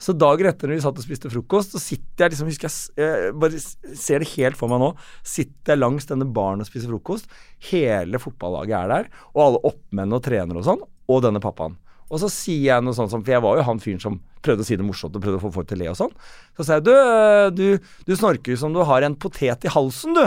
[0.02, 2.96] Så dagen etter når vi satt og spiste frokost, så sitter jeg liksom, husker jeg,
[3.00, 3.62] jeg bare
[3.96, 4.92] ser det helt for meg nå,
[5.26, 7.32] sitter jeg langs denne baren og spiser frokost.
[7.72, 11.80] Hele fotballaget er der, og alle oppmenn og trenere og sånn, og denne pappaen.
[12.14, 14.62] Og så sier jeg noe sånt som For jeg var jo han fyren som prøvde
[14.62, 16.12] å si det morsomt og prøvde å få folk til å le og sånn.
[16.54, 19.72] Så sier jeg du, øh, du, du snorker jo som du har en potet i
[19.74, 20.26] halsen, du.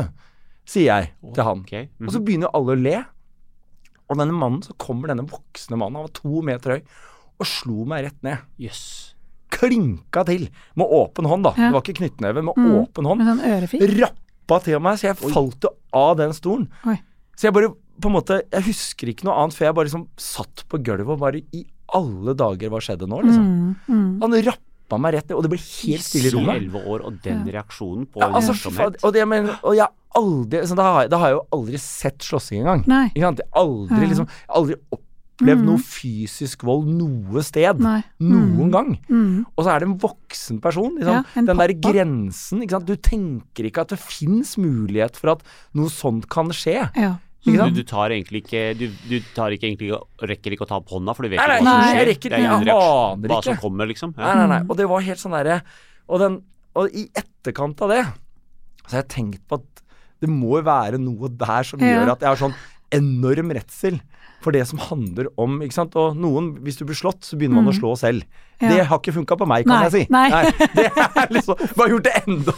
[0.69, 1.63] Sier jeg til han.
[1.63, 1.85] Okay.
[1.87, 2.07] Mm -hmm.
[2.09, 3.05] Og så begynner jo alle å le.
[4.09, 6.83] Og denne mannen, så kommer denne voksne mannen, han var to meter høy,
[7.39, 8.39] og slo meg rett ned.
[8.59, 9.15] Jøss.
[9.51, 11.53] Klinka til med åpen hånd, da.
[11.57, 11.69] Ja.
[11.71, 12.71] Det var ikke knyttneve, med Mm.
[12.83, 13.19] åpen hånd.
[13.23, 13.83] Med sånn ørefik.
[14.01, 16.69] Rappa til meg, så jeg falt jo av den stolen.
[16.87, 16.99] Oi.
[17.37, 20.07] Så jeg bare på en måte Jeg husker ikke noe annet for jeg bare liksom
[20.17, 23.45] satt på gulvet og bare I alle dager, hva skjedde nå, liksom?
[23.45, 24.21] Mm, mm.
[24.23, 26.63] Han rappa meg rett ned, og det ble helt stille i rommet.
[26.69, 29.03] 11 år, og den reaksjonen på Ja, altså, morsomhet.
[29.05, 31.79] og, det, men, og jeg aldri så da, har jeg, da har jeg jo aldri
[31.79, 32.85] sett slåssing engang.
[32.87, 33.07] Nei.
[33.15, 33.41] Ikke sant?
[33.55, 34.09] Aldri, Ja.
[34.09, 34.99] liksom, aldri har
[35.41, 35.65] aldri mm.
[35.69, 37.79] noe fysisk vold noe sted.
[37.85, 38.01] Nei.
[38.21, 38.91] Noen gang.
[39.09, 39.45] Mm.
[39.55, 40.97] Og så er det en voksen person.
[40.99, 41.15] Liksom.
[41.15, 41.93] Ja, en Den der pappa.
[41.93, 42.63] grensen.
[42.65, 42.87] Ikke sant?
[42.91, 45.43] Du tenker ikke at det fins mulighet for at
[45.79, 46.91] noe sånt kan skje.
[46.99, 47.17] Ja.
[47.39, 47.75] Ikke Du, sant?
[47.79, 49.93] du tar egentlig ikke Du, du tar ikke egentlig
[50.27, 51.99] rekker ikke å ta opp hånda, for du vet Nei, ikke nei, hva som skjer.
[52.01, 54.15] jeg rekker Det er ikke, en reaksjon- Hva som kommer, liksom.
[54.17, 54.35] Nei, Ja.
[54.35, 54.67] nei, nei.
[54.69, 55.63] Og det var helt sånn derre
[56.09, 56.43] og,
[56.75, 58.03] og i etterkant av det
[58.89, 59.83] så har jeg tenkt på at
[60.21, 61.87] det må jo være noe der som Ja.
[62.01, 62.55] gjør at jeg har sånn
[62.91, 64.01] enorm redsel
[64.45, 65.97] for det som handler om ikke sant?
[65.99, 68.27] Og noen, hvis du blir slått, så begynner man å slå selv.
[68.59, 68.65] Mm.
[68.67, 68.69] Ja.
[68.75, 70.07] Det har ikke funka på meg, kan Nei, jeg si.
[70.11, 70.29] nei.
[70.75, 72.55] Det er liksom Bare gjort det enda,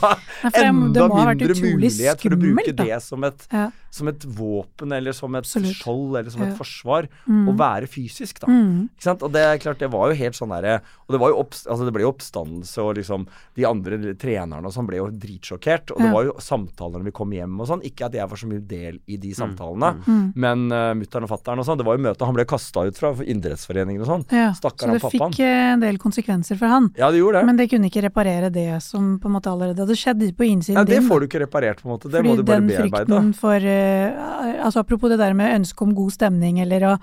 [0.46, 2.84] Nei, enda mindre mulighet for å bruke skummelt, da.
[2.88, 3.66] det som et, Ja.
[3.92, 5.76] som et våpen eller som et Absolutt.
[5.76, 6.48] skjold eller som Ja.
[6.48, 7.08] et forsvar.
[7.28, 8.48] Å være fysisk, da.
[8.48, 8.88] Mm.
[8.96, 9.22] Ikke sant?
[9.26, 11.84] Og det er klart, det var jo helt sånn derre Og det var jo altså
[11.84, 13.26] det ble jo oppstandelse, og liksom
[13.58, 15.90] De andre trenerne og sånn ble jo dritsjokkert.
[15.92, 17.82] Og det var jo samtaler når vi kom hjem og sånn.
[17.84, 19.20] Ikke at jeg var så mye del i Mm.
[19.20, 21.76] de samtalene, men uh, mutter'n og fatter'n og sånn.
[21.76, 24.24] Det var jo møte Han ble kasta ut fra idrettsforeningen og sånn.
[24.32, 24.48] Ja.
[24.56, 25.32] Så Stakkar han det pappaen.
[25.34, 26.88] fikk eh, en del konsekvenser for han.
[26.96, 27.46] Ja, det gjorde det.
[27.50, 30.78] Men det kunne ikke reparere det som på en måte allerede hadde skjedd på innsiden
[30.86, 30.94] din.
[30.94, 32.08] ja, det får du ikke reparert, på en måte.
[32.08, 33.04] Det Fordi må du bare den bearbeide.
[33.10, 36.96] frykten for uh, altså Apropos det der med ønske om god stemning, eller å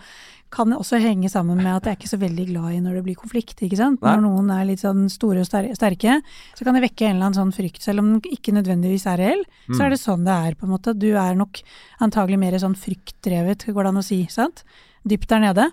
[0.50, 3.04] kan også henge sammen med at jeg er ikke så veldig glad i når det
[3.04, 3.60] blir konflikt.
[3.65, 4.00] ikke sant?
[4.02, 4.13] Nei.
[4.15, 6.21] Når noen er litt sånn store og sterke,
[6.56, 7.82] så kan det vekke en eller annen sånn frykt.
[7.84, 9.82] Selv om den ikke nødvendigvis er reell, så Mm.
[9.86, 10.56] er det sånn det er.
[10.56, 10.93] på en måte.
[10.97, 11.60] Du er nok
[12.00, 14.26] antagelig mer sånn fryktdrevet, går det an å si.
[14.30, 14.63] sant?
[15.06, 15.71] Dypt der nede.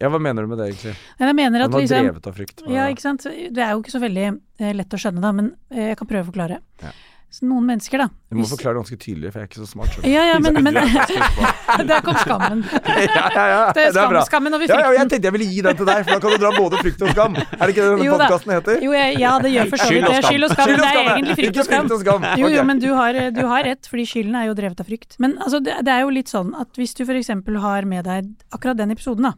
[0.00, 0.94] Ja, hva mener du med det, egentlig?
[1.18, 2.62] Jeg mener Han at var liksom drevet av frykt.
[2.68, 3.24] Ja, ikke sant.
[3.24, 4.26] Det er jo ikke så veldig
[4.60, 6.60] eh, lett å skjønne, da, men eh, jeg kan prøve å forklare.
[6.84, 6.92] Ja.
[7.36, 8.04] Så noen mennesker, da.
[8.30, 9.96] Du må hvis- forklare det ganske tydelig, for jeg er ikke så smart.
[10.06, 10.76] Ja, ja, men, men
[11.90, 12.60] Der kom skammen.
[12.86, 13.72] ja, ja, ja.
[13.76, 14.22] Det er skam, bra.
[14.28, 16.36] skammen over Ja, ja, jeg tenkte jeg ville gi den til deg, for da kan
[16.36, 17.34] du dra både frykt og skam.
[17.40, 18.78] Er det ikke det denne podkasten heter?
[18.86, 20.20] Jo, jeg, ja, det gjør for så vidt det.
[20.20, 20.28] skam.
[20.30, 20.70] Skyld og skam.
[20.70, 21.88] Skyld og Det er skam, egentlig frykt og skam.
[21.88, 22.28] frykt og skam.
[22.44, 25.18] Jo, jo, men du har, du har rett, fordi skylden er jo drevet av frykt.
[25.24, 27.34] Men altså, det, det er jo litt sånn at hvis du f.eks.
[27.66, 29.34] har med deg akkurat den episoden, da.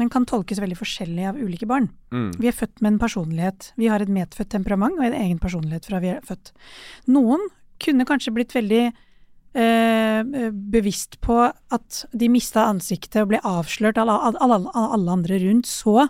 [0.00, 1.90] Den kan tolkes veldig forskjellig av ulike barn.
[2.14, 2.30] Mm.
[2.40, 3.70] Vi er født med en personlighet.
[3.80, 6.54] Vi har et medfødt temperament og en egen personlighet fra vi er født.
[7.12, 7.44] Noen
[7.80, 14.08] kunne kanskje blitt veldig eh, bevisst på at de mista ansiktet og ble avslørt av
[14.08, 16.08] alle, alle, alle andre rundt, så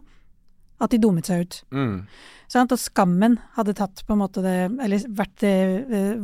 [0.80, 1.58] at de dummet seg ut.
[1.74, 1.96] Mm.
[2.50, 2.72] Sant?
[2.74, 5.52] og skammen hadde tatt på en måte det, eller vært det
[5.86, 6.16] eh,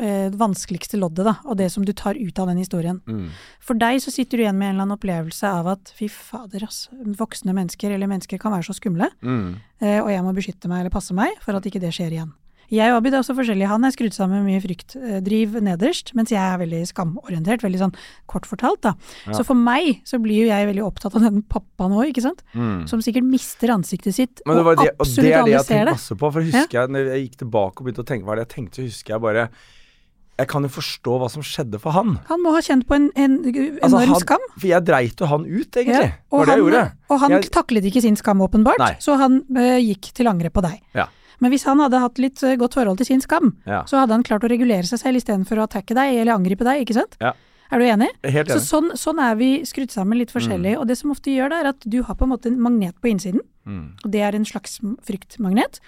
[0.00, 3.02] eh, vanskeligste loddet, da, og det som du tar ut av den historien.
[3.04, 3.26] Mm.
[3.60, 6.64] For deg så sitter du igjen med en eller annen opplevelse av at fy fader,
[6.64, 6.86] ass,
[7.20, 9.56] voksne mennesker eller mennesker kan være så skumle, Mm.
[9.82, 12.32] eh, og jeg må beskytte meg eller passe meg for at ikke det skjer igjen.
[12.72, 13.68] Jeg og Abid er også forskjellige.
[13.70, 17.94] Han er skrudd sammen med mye fryktdriv nederst, mens jeg er veldig skamorientert, veldig sånn
[18.30, 18.94] kort fortalt, da.
[19.26, 19.36] Ja.
[19.38, 22.42] Så for meg så blir jo jeg veldig opptatt av den pappaen òg, ikke sant?
[22.54, 22.86] Mm.
[22.90, 25.54] Som sikkert mister ansiktet sitt, og det var og det, og det absolutt er det
[25.54, 26.32] jeg har tenkt masse på.
[26.36, 28.54] For husker jeg, når jeg gikk tilbake og begynte å tenke hva er det jeg
[28.56, 29.48] tenkte, husker jeg bare
[30.36, 32.18] Jeg kan jo forstå hva som skjedde for han.
[32.28, 34.42] Han må ha kjent på en, en enorm Altså, han- skam.
[34.58, 35.94] For jeg dreit jo han ut, egentlig.
[35.96, 38.96] Ja, jeg han, og han Jeg- taklet ikke sin skam, åpenbart, Nei.
[39.00, 40.82] så han eh, gikk til angrep på deg.
[40.94, 41.06] Ja.
[41.40, 43.82] Men hvis han hadde hatt litt eh, godt forhold til sin skam, Ja.
[43.84, 46.84] så hadde han klart å regulere seg selv istedenfor å attacke deg eller angripe deg,
[46.86, 47.16] ikke sant?
[47.20, 47.32] Ja.
[47.72, 48.08] Er du enig?
[48.22, 51.50] Helt Så sånn, sånn er vi skrudd sammen litt forskjellig, og det som ofte gjør
[51.50, 53.94] det, er at du har på en måte en magnet på innsiden, Mm.
[54.04, 55.80] og det er en slags fryktmagnet,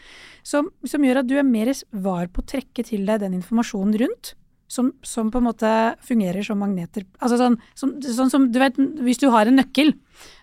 [0.42, 3.94] som, som gjør at du er mer var på å trekke til deg den informasjonen
[4.02, 4.32] rundt,
[4.68, 5.70] som, som på en måte
[6.04, 7.06] fungerer som magneter.
[7.22, 9.94] Altså sånn, som, sånn som, du vet, hvis du har en nøkkel,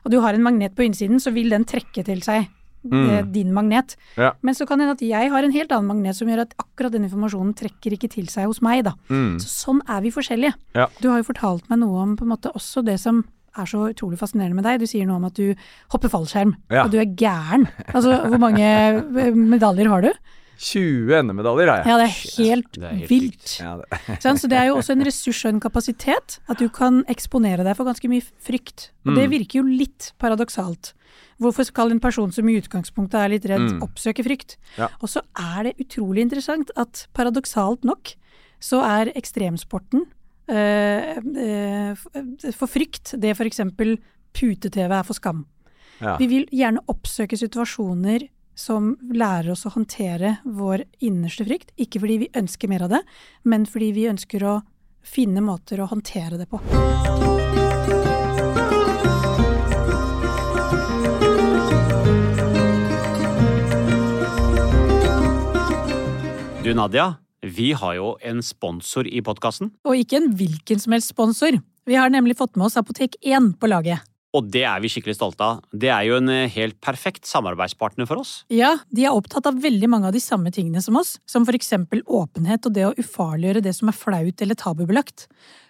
[0.05, 2.47] og du har en magnet på innsiden, så vil den trekke til seg
[2.91, 3.95] eh, din magnet.
[4.17, 4.33] Ja.
[4.41, 6.53] Men så kan det hende at jeg har en helt annen magnet som gjør at
[6.61, 8.93] akkurat den informasjonen trekker ikke til seg hos meg, da.
[9.09, 9.37] Mm.
[9.41, 10.53] Så sånn er vi forskjellige.
[10.75, 10.87] Ja.
[11.01, 13.23] Du har jo fortalt meg noe om på en måte også det som
[13.57, 14.81] er så utrolig fascinerende med deg.
[14.83, 15.53] Du sier noe om at du
[15.93, 16.83] hopper fallskjerm, Ja.
[16.83, 17.67] og du er gæren.
[17.93, 20.11] Altså, hvor mange eh, medaljer har du?
[20.57, 21.87] 20 NM-medaljer har jeg.
[21.87, 22.15] Ja, det er
[22.45, 23.55] helt, Det er helt vilt.
[23.59, 24.19] Ja, det.
[24.41, 27.75] Så det er jo også en ressurs og en kapasitet at du kan eksponere deg
[27.77, 28.89] for ganske mye frykt.
[29.05, 29.31] Og det Mm.
[29.35, 30.93] virker jo litt paradoksalt.
[31.39, 33.81] Hvorfor skal en person som i utgangspunktet er litt redd, Mm.
[33.83, 34.55] oppsøke frykt?
[34.77, 34.87] Ja.
[35.01, 38.15] Og så er det utrolig interessant at paradoksalt nok
[38.59, 40.05] så er ekstremsporten
[40.47, 43.59] øh, øh, for frykt det f.eks.
[44.33, 45.45] pute-TV er for skam.
[46.01, 46.17] Ja.
[46.19, 51.73] Vi vil gjerne oppsøke situasjoner som lærer oss å håndtere vår innerste frykt.
[51.75, 53.03] Ikke fordi vi ønsker mer av det,
[53.43, 54.55] men fordi vi ønsker å
[55.05, 56.63] finne måter å håndtere det på.
[66.65, 67.11] Du Nadia,
[67.45, 69.69] vi har jo en sponsor i podkasten.
[69.85, 71.59] Og ikke en hvilken som helst sponsor.
[71.85, 74.01] Vi har nemlig fått med oss Apotek 1 på laget.
[74.35, 75.61] Og det er vi skikkelig stolte av.
[75.71, 78.37] Det er jo en eh, helt perfekt samarbeidspartner for oss.
[78.51, 81.55] Ja, de er opptatt av veldig mange av de samme tingene som oss, som for
[81.57, 85.29] eksempel åpenhet og det å ufarliggjøre det som er flaut eller tabubelagt.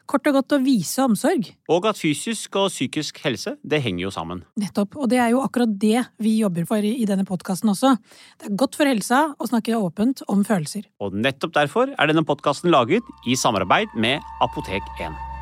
[0.10, 1.48] Kort og godt å vise omsorg.
[1.74, 4.44] Og at fysisk og psykisk helse, det henger jo sammen.
[4.62, 7.96] Nettopp, og det er jo akkurat det vi jobber for i i denne podkasten også.
[8.38, 10.86] Det er godt for helsa å snakke åpent om følelser.
[11.02, 15.35] Og nettopp derfor er denne podkasten laget i samarbeid med Apotek 1.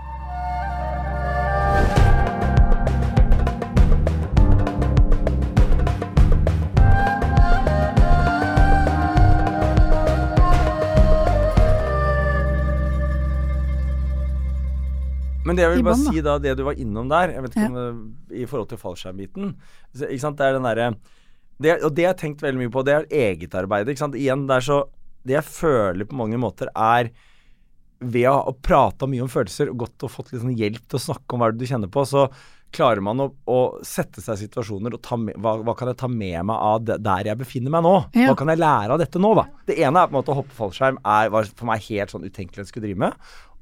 [15.53, 17.63] Men det jeg vil bare si da, det du var innom der, jeg vet ikke
[17.63, 17.71] Ja.
[17.71, 17.77] om
[18.29, 19.51] det, i forhold til fallskjermbiten
[20.09, 20.87] Ikke sant, det er den derre
[21.85, 23.87] Og det jeg har tenkt veldig mye på, det er egetarbeid.
[23.93, 24.17] Ikke sant.
[24.19, 24.79] Igjen, det er så
[25.23, 27.13] Det jeg føler på mange måter, er
[28.03, 30.97] ved å ha prata mye om følelser og gått og fått litt sånn hjelp til
[30.99, 32.25] å snakke om hva du kjenner på, så
[32.73, 35.99] klarer man å, å sette seg i situasjoner og ta med, hva, hva kan jeg
[36.01, 37.93] ta med meg av det, der jeg befinner meg nå?
[38.17, 38.27] Ja.
[38.31, 39.45] Hva kan jeg lære av dette nå, da?
[39.69, 42.25] Det ene er på en måte å hoppe fallskjerm er, var for meg helt sånn
[42.27, 43.13] utenkelig jeg skulle drive med.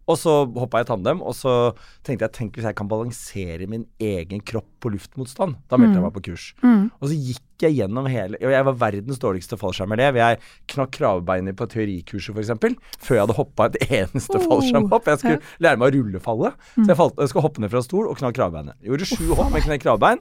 [0.09, 3.85] Og så hoppa jeg tandem, og så tenkte jeg tenk hvis jeg kan balansere min
[4.01, 5.59] egen kropp på luftmotstand.
[5.69, 6.53] Da meldte jeg meg på kurs.
[6.99, 10.19] Og så gikk jeg gjennom hele Og jeg var verdens dårligste fallskjermelev.
[10.21, 10.39] Jeg
[10.73, 12.77] knakk kravbeinet på teorikurset, f.eks.
[12.99, 14.45] Før jeg hadde hoppa et eneste Oh.
[14.49, 15.05] fallskjermhopp.
[15.11, 16.53] Jeg skulle lære meg å rullefallet.
[16.75, 18.77] Så jeg, falt, jeg skulle hoppe ned fra stol og knakk kravbeinet.
[18.85, 20.19] Gjorde sju hopp med knekt kravbein,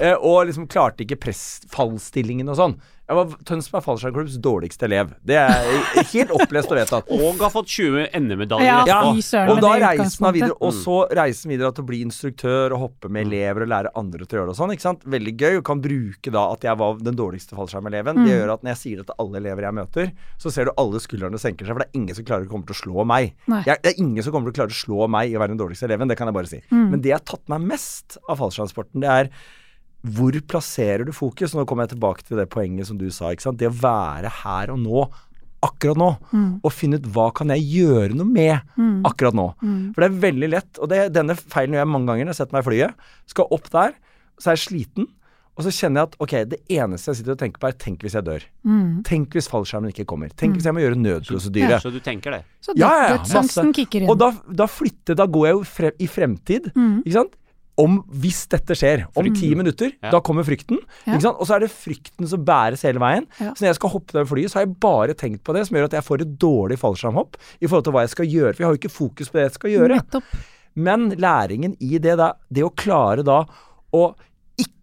[0.00, 2.74] eh, og liksom klarte ikke pressfallstillingen og sånn.
[3.10, 5.08] Jeg var Tønsberg fallskjermklubbs dårligste elev.
[5.26, 7.08] Det er helt opplest og vedtatt.
[7.16, 9.00] Og har fått 20 NM-medaljer Ja.
[9.50, 12.84] Og da reiser reisen man videre, og så reisen videre til å bli instruktør og
[12.84, 14.74] hoppe med elever og lære andre til å gjøre det og sånn.
[14.76, 15.02] ikke sant?
[15.10, 15.58] Veldig gøy.
[15.58, 18.18] Og kan bruke da at jeg var den dårligste fallskjermeleven.
[18.18, 18.24] Mm.
[18.26, 20.74] Det gjør at når jeg sier det til alle elever jeg møter, så ser du
[20.80, 23.32] alle skuldrene senker seg, for det er ingen som klarer kommer til å slå meg.
[23.46, 25.54] Jeg, det er ingen som kommer til å klare å slå meg i å være
[25.54, 26.60] den dårligste eleven, det kan jeg bare si.
[26.72, 26.84] Mm.
[26.92, 29.34] Men det jeg har tatt meg mest av fallskjermsporten, det er
[30.00, 31.52] hvor plasserer du fokus?
[31.52, 33.34] Nå kommer jeg tilbake til det poenget som du sa.
[33.36, 35.02] Det å være her og nå,
[35.60, 36.08] akkurat nå.
[36.64, 38.56] Og finne ut hva kan jeg gjøre noe med
[39.04, 39.50] akkurat nå.
[39.92, 42.40] For det er veldig lett, og det, denne feilen gjør jeg mange ganger når jeg
[42.40, 43.10] setter meg i flyet.
[43.28, 43.92] Skal opp der,
[44.40, 45.10] så er jeg sliten.
[45.60, 48.04] Og så kjenner jeg at ok, det eneste jeg sitter og tenker på, er tenk
[48.06, 48.46] hvis jeg dør.
[49.04, 50.32] Tenk hvis fallskjermen ikke kommer.
[50.40, 51.80] Tenk hvis jeg må gjøre nødprosedyre.
[51.84, 52.40] Så du tenker det?
[52.64, 54.08] Så Ja, ja, ja, dødsangsten kicker inn.
[54.12, 57.02] Og da, da flytter Da går jeg jo fre i fremtid, Mm.
[57.04, 57.36] ikke sant?
[57.80, 60.10] Om hvis dette skjer, om ti minutter, Ja.
[60.10, 60.78] da kommer frykten.
[61.06, 61.14] Ja.
[61.14, 61.36] Ikke sant?
[61.40, 63.26] Og så er det frykten som bæres hele veien.
[63.40, 63.52] Ja.
[63.54, 65.76] Så når jeg skal hoppe det flyet, så har jeg bare tenkt på det, som
[65.78, 68.52] gjør at jeg får et dårlig fallskjermhopp i forhold til hva jeg skal gjøre.
[68.56, 69.96] For jeg har jo ikke fokus på det jeg skal gjøre.
[70.00, 70.24] Nettopp.
[70.76, 73.44] Men læringen i det da, det å klare da
[73.92, 74.14] å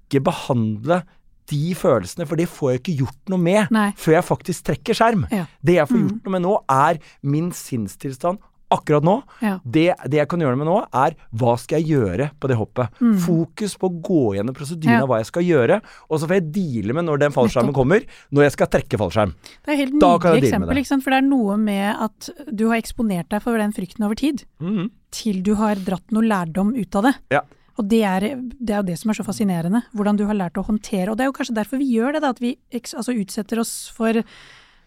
[0.07, 1.03] ikke behandle
[1.47, 3.87] de følelsene, for det får jeg ikke gjort noe med Nei.
[3.95, 5.23] før jeg faktisk trekker skjerm.
[5.31, 5.45] Ja.
[5.63, 8.41] Det jeg får gjort noe med nå, er min sinnstilstand
[8.73, 9.13] akkurat nå.
[9.39, 9.53] Ja.
[9.63, 12.99] Det, det jeg kan gjøre med nå, er hva skal jeg gjøre på det hoppet.
[13.23, 15.05] Fokus på å gå gjennom prosedyren Ja.
[15.05, 18.03] av hva jeg skal gjøre, og så får jeg deale med når den fallskjermen kommer,
[18.35, 19.35] når jeg skal trekke fallskjerm.
[19.63, 21.03] Det er helt Da kan jeg nydelig eksempel, det.
[21.05, 24.43] for det er noe med at du har eksponert deg for den frykten over tid,
[24.59, 24.89] mm.
[25.15, 27.15] til du har dratt noe lærdom ut av det.
[27.37, 27.45] Ja.
[27.77, 30.57] Og det er, det er jo det som er så fascinerende, hvordan du har lært
[30.57, 31.11] å håndtere.
[31.11, 33.75] Og det er jo kanskje derfor vi gjør det, da, at vi altså utsetter oss
[33.93, 34.17] for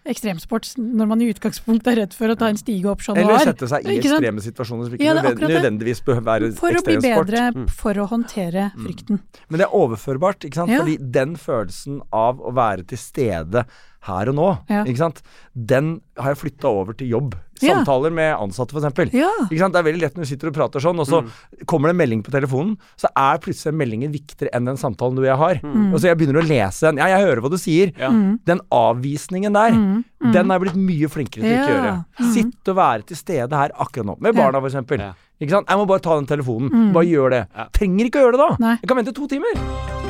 [0.08, 3.42] ekstremsport når man i utgangspunktet er redd for å ta en stige opp sånn Eller
[3.44, 7.20] sette seg i ekstreme situasjoner som ikke Ja, nødvendigvis behøver være For å bli bedre
[7.50, 9.20] bedre for å håndtere frykten.
[9.52, 10.72] Men det er overførbart, ikke sant?
[10.72, 10.80] Ja.
[10.80, 13.66] Fordi den følelsen av å være til stede
[14.08, 14.84] her og nå, Ja.
[14.88, 15.20] ikke sant?
[15.52, 17.36] den har jeg flytta over til jobb.
[17.62, 17.74] Ja.
[17.80, 19.12] Samtaler med ansatte, f.eks.
[19.14, 19.28] Ja.
[19.48, 19.74] Ikke sant?
[19.74, 21.20] Det er veldig lett når du sitter og prater sånn, og så
[21.66, 25.22] kommer det en melding på telefonen, så er plutselig meldingen viktigere enn den samtalen du
[25.22, 25.60] og jeg har.
[25.92, 26.96] Og så jeg begynner å lese den.
[27.02, 27.92] Ja, jeg hører hva du sier.
[28.00, 28.10] Ja.
[28.48, 31.80] Den avvisningen der, den er jeg blitt mye flinkere til å ikke Ja.
[31.80, 32.32] gjøre.
[32.34, 34.16] Sitte og være til stede her akkurat nå.
[34.20, 34.96] Med barna, f.eks.
[34.98, 35.12] Ja.
[35.40, 35.68] Ikke sant?
[35.68, 36.92] Jeg må bare ta den telefonen.
[36.92, 37.46] Bare gjør det.
[37.56, 37.68] Ja.
[37.72, 38.56] Trenger ikke å gjøre det da.
[38.60, 38.76] Nei.
[38.82, 40.09] Jeg kan vente to timer.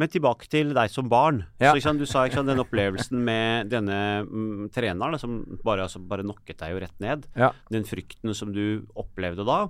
[0.00, 1.44] Men tilbake til deg som barn.
[1.62, 1.70] Ja.
[1.74, 5.86] Så, sant, du sa ikke sant, den opplevelsen med denne mm, treneren da, som bare,
[5.86, 7.28] altså, bare knocket deg jo rett ned.
[7.38, 7.52] Ja.
[7.70, 9.64] Den frykten som du opplevde da.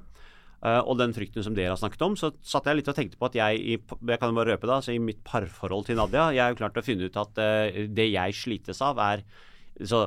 [0.64, 3.18] Uh, og den frykten som dere har snakket om, så satt jeg litt og tenkte
[3.20, 6.30] på at jeg i, jeg kan bare røpe da, så i mitt parforhold til Nadia,
[6.32, 9.26] jeg er jo klart å finne ut at uh, det jeg slites av er
[9.82, 10.04] så,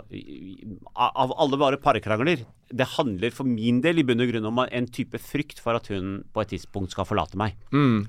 [0.95, 4.87] av alle bare parkrangler, det handler for min del i bunn og grunn om en
[4.91, 7.55] type frykt for at hun på et tidspunkt skal forlate meg.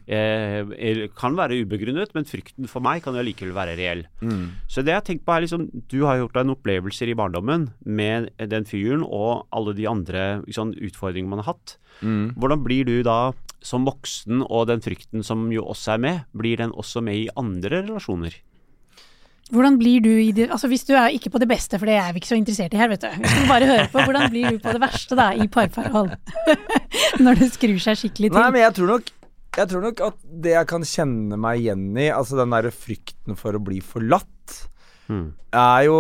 [0.07, 4.05] Eh, eller kan være ubegrunnet, men frykten for meg kan jo allikevel være reell.
[4.71, 7.19] Så det jeg har tenkt på er liksom, Du har gjort deg en opplevelser i
[7.19, 11.79] barndommen med den fyren og alle de andre liksom, utfordringene man har hatt.
[12.39, 16.57] Hvordan blir du da som voksen, og den frykten som jo også er med, blir
[16.61, 18.35] den også med i andre relasjoner?
[19.55, 21.95] Hvordan blir du i det Altså hvis du er ikke på det beste, for det
[21.97, 23.09] er vi ikke så interessert i her, vet du.
[23.23, 26.11] Vi skal bare høre på hvordan blir du på det verste da, i parforhold?
[27.25, 28.39] Når det skrur seg skikkelig til.
[28.41, 29.15] Nei, men jeg tror nok
[29.59, 33.35] jeg tror nok at det jeg kan kjenne meg igjen i, altså den derre frykten
[33.41, 34.35] for å bli forlatt,
[35.09, 35.31] Mm.
[35.57, 35.95] er jo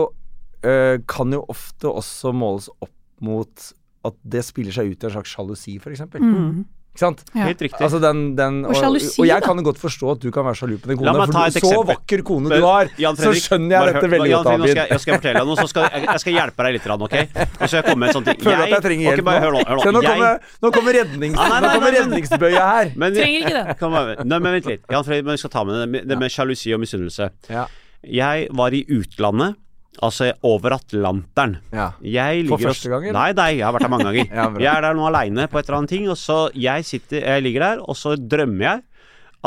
[0.68, 2.92] øh, Kan jo ofte også måles opp
[3.24, 3.70] mot
[4.04, 6.02] at det spiller seg ut i en slags sjalusi, f.eks.
[6.20, 6.66] Mm.
[6.98, 7.20] Ikke sant?
[7.30, 7.44] Ja.
[7.46, 7.78] Helt riktig.
[7.78, 9.46] Altså den, den, Og sjalusi, og jeg da.
[9.46, 11.61] kan jo godt forstå at du kan være sjalu på den ta For du, så
[11.61, 11.87] eksempel.
[11.92, 14.80] vakker kone du har, så skjønner jeg dette hør- veldig Jan godt, Fredrik, nå skal
[14.82, 16.98] jeg, jeg skal fortelle deg noe, så skal jeg, jeg skal hjelpe deg litt, ok?
[16.98, 18.40] Og så skal jeg komme med en sånn ting.
[18.42, 19.62] Føler at jeg trenger hjelp okay, bare hør nå.
[19.68, 20.02] Hør Se, nå nå.
[20.02, 22.02] Jeg, kommer, nå kommer, rednings, Nei, nei, nei, nå kommer nei, nei.
[22.02, 22.92] redningsbøya her.
[22.98, 24.26] men, Trenger ikke det.
[24.26, 24.82] Nei, men vent litt.
[24.90, 27.30] Jan Fredrik, men vi skal ta med det med, det med sjalusi og misunnelse.
[27.54, 27.68] Ja.
[28.02, 29.54] Jeg var i utlandet,
[30.04, 31.56] altså over Atlanteren.
[31.74, 31.90] Ja.
[32.50, 33.18] For første gang, eller?
[33.18, 34.28] Nei, nei, jeg har vært der mange ganger.
[34.38, 37.24] Ja, jeg er der nå aleine på et eller annet ting, og så jeg, sitter,
[37.24, 38.84] jeg ligger der, og så drømmer jeg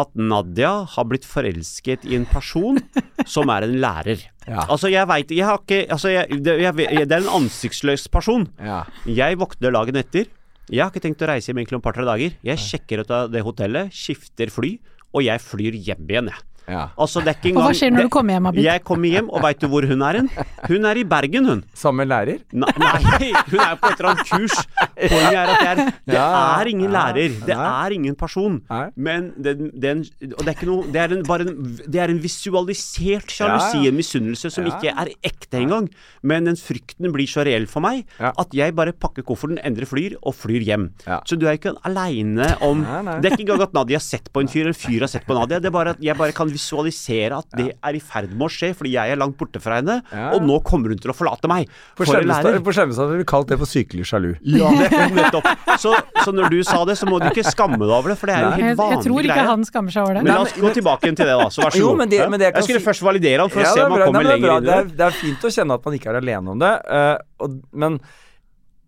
[0.02, 2.80] at Nadia har blitt forelsket i en person
[3.34, 4.22] som er en lærer.
[4.48, 4.64] Ja.
[4.72, 8.48] Altså, jeg veit Jeg har ikke altså, jeg, det, jeg, det er en ansiktsløs person.
[8.58, 8.84] Ja.
[9.06, 10.32] Jeg våkner dagen etter.
[10.72, 12.38] Jeg har ikke tenkt å reise hjem egentlig om et par-tre dager.
[12.48, 14.78] Jeg sjekker ut av det hotellet, skifter fly,
[15.12, 16.48] og jeg flyr hjem igjen, jeg.
[16.70, 16.84] Ja.
[16.98, 18.64] Altså, det er ikke Og hva skjer når du kommer hjem, Abid?
[18.64, 20.30] Jeg kommer hjem, og veit du hvor hun er hen?
[20.68, 21.64] Hun er i Bergen, hun.
[21.76, 22.44] Samme lærer?
[22.54, 24.56] Nei, nei, hun er på et eller annet kurs.
[25.02, 27.36] Poenget er at det er, det er ingen ja, lærer.
[27.48, 28.60] Det er ingen person.
[28.96, 30.04] Men den, den,
[30.38, 31.56] og det er ikke noe Det er en, bare en,
[31.92, 33.92] det er en visualisert sjalusi, Ja, ja.
[33.92, 35.90] en misunnelse, som ikke er ekte engang.
[36.24, 40.16] Men den frykten blir så reell for meg at jeg bare pakker kofferten, endrer flyr
[40.22, 40.90] og flyr hjem.
[41.28, 42.84] Så du er ikke aleine om.
[43.22, 45.12] Det er ikke engang at Nadia har sett på en fyr, eller en fyr har
[45.12, 45.60] sett på Nadia.
[45.62, 48.50] Det er bare at jeg bare kan visualisere at det er i ferd med å
[48.52, 50.32] skje, fordi jeg er langt borte fra henne, Ja.
[50.36, 51.70] og nå kommer hun til å forlate meg.
[51.96, 52.60] For, For lærer.
[52.64, 54.36] På Skjemmestad ville vi kalt det for sykelig sjalu.
[54.44, 55.48] Ja, nettopp.
[55.80, 55.94] Så,
[56.26, 58.36] så når du sa det, så må du ikke skamme deg over det, for det
[58.38, 58.92] er jo helt vanlig greie.
[58.98, 59.48] jeg tror ikke greie.
[59.52, 60.24] han skammer seg over det.
[60.24, 61.48] Men la oss gå tilbake til det, da.
[61.50, 61.98] Så vær så Jo, god.
[62.04, 63.82] men det- men det jeg jeg skulle si- først validere han for Ja, å se
[63.86, 64.66] om han kommer er lenger inn i det.
[64.66, 64.80] det.
[64.92, 67.62] Er, det er fint å kjenne at man ikke er alene om det, eh, og,
[67.74, 68.00] men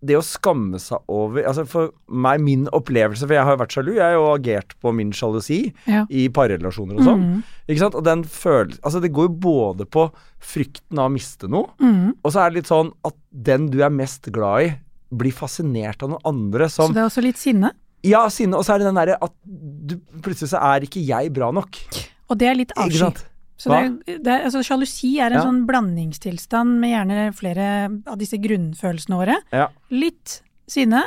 [0.04, 3.76] det å skamme seg over Altså For meg, min opplevelse For jeg har jo vært
[3.76, 3.90] sjalu.
[3.96, 5.58] Jeg har jo agert på min sjalusi
[5.90, 6.04] Ja.
[6.10, 7.26] i parrelasjoner og sånn.
[7.68, 7.96] Ikke sant?
[7.98, 10.08] Og den følelsen Altså, det går jo både på
[10.44, 12.20] frykten av å miste noe, mm.
[12.20, 14.72] og så er det litt sånn at den du er mest glad i,
[15.08, 17.70] blir fascinert av noen andre som Så det er også litt sinne.
[18.04, 18.58] Ja, sinne.
[18.60, 21.80] Og så er det den derre at du, plutselig så er ikke jeg bra nok.
[22.28, 23.24] Og det er litt avsky.
[23.64, 23.72] Så
[24.04, 25.44] det det altså, sjalusi er en Ja.
[25.46, 27.68] sånn blandingstilstand med gjerne flere
[28.06, 29.36] av disse grunnfølelsene våre.
[29.52, 29.68] Ja.
[29.90, 31.02] Litt sinne,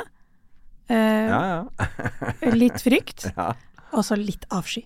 [0.90, 1.40] eh, Ja,
[1.78, 1.86] ja.
[2.62, 3.52] litt frykt, Ja.
[3.92, 4.84] og så litt avsky.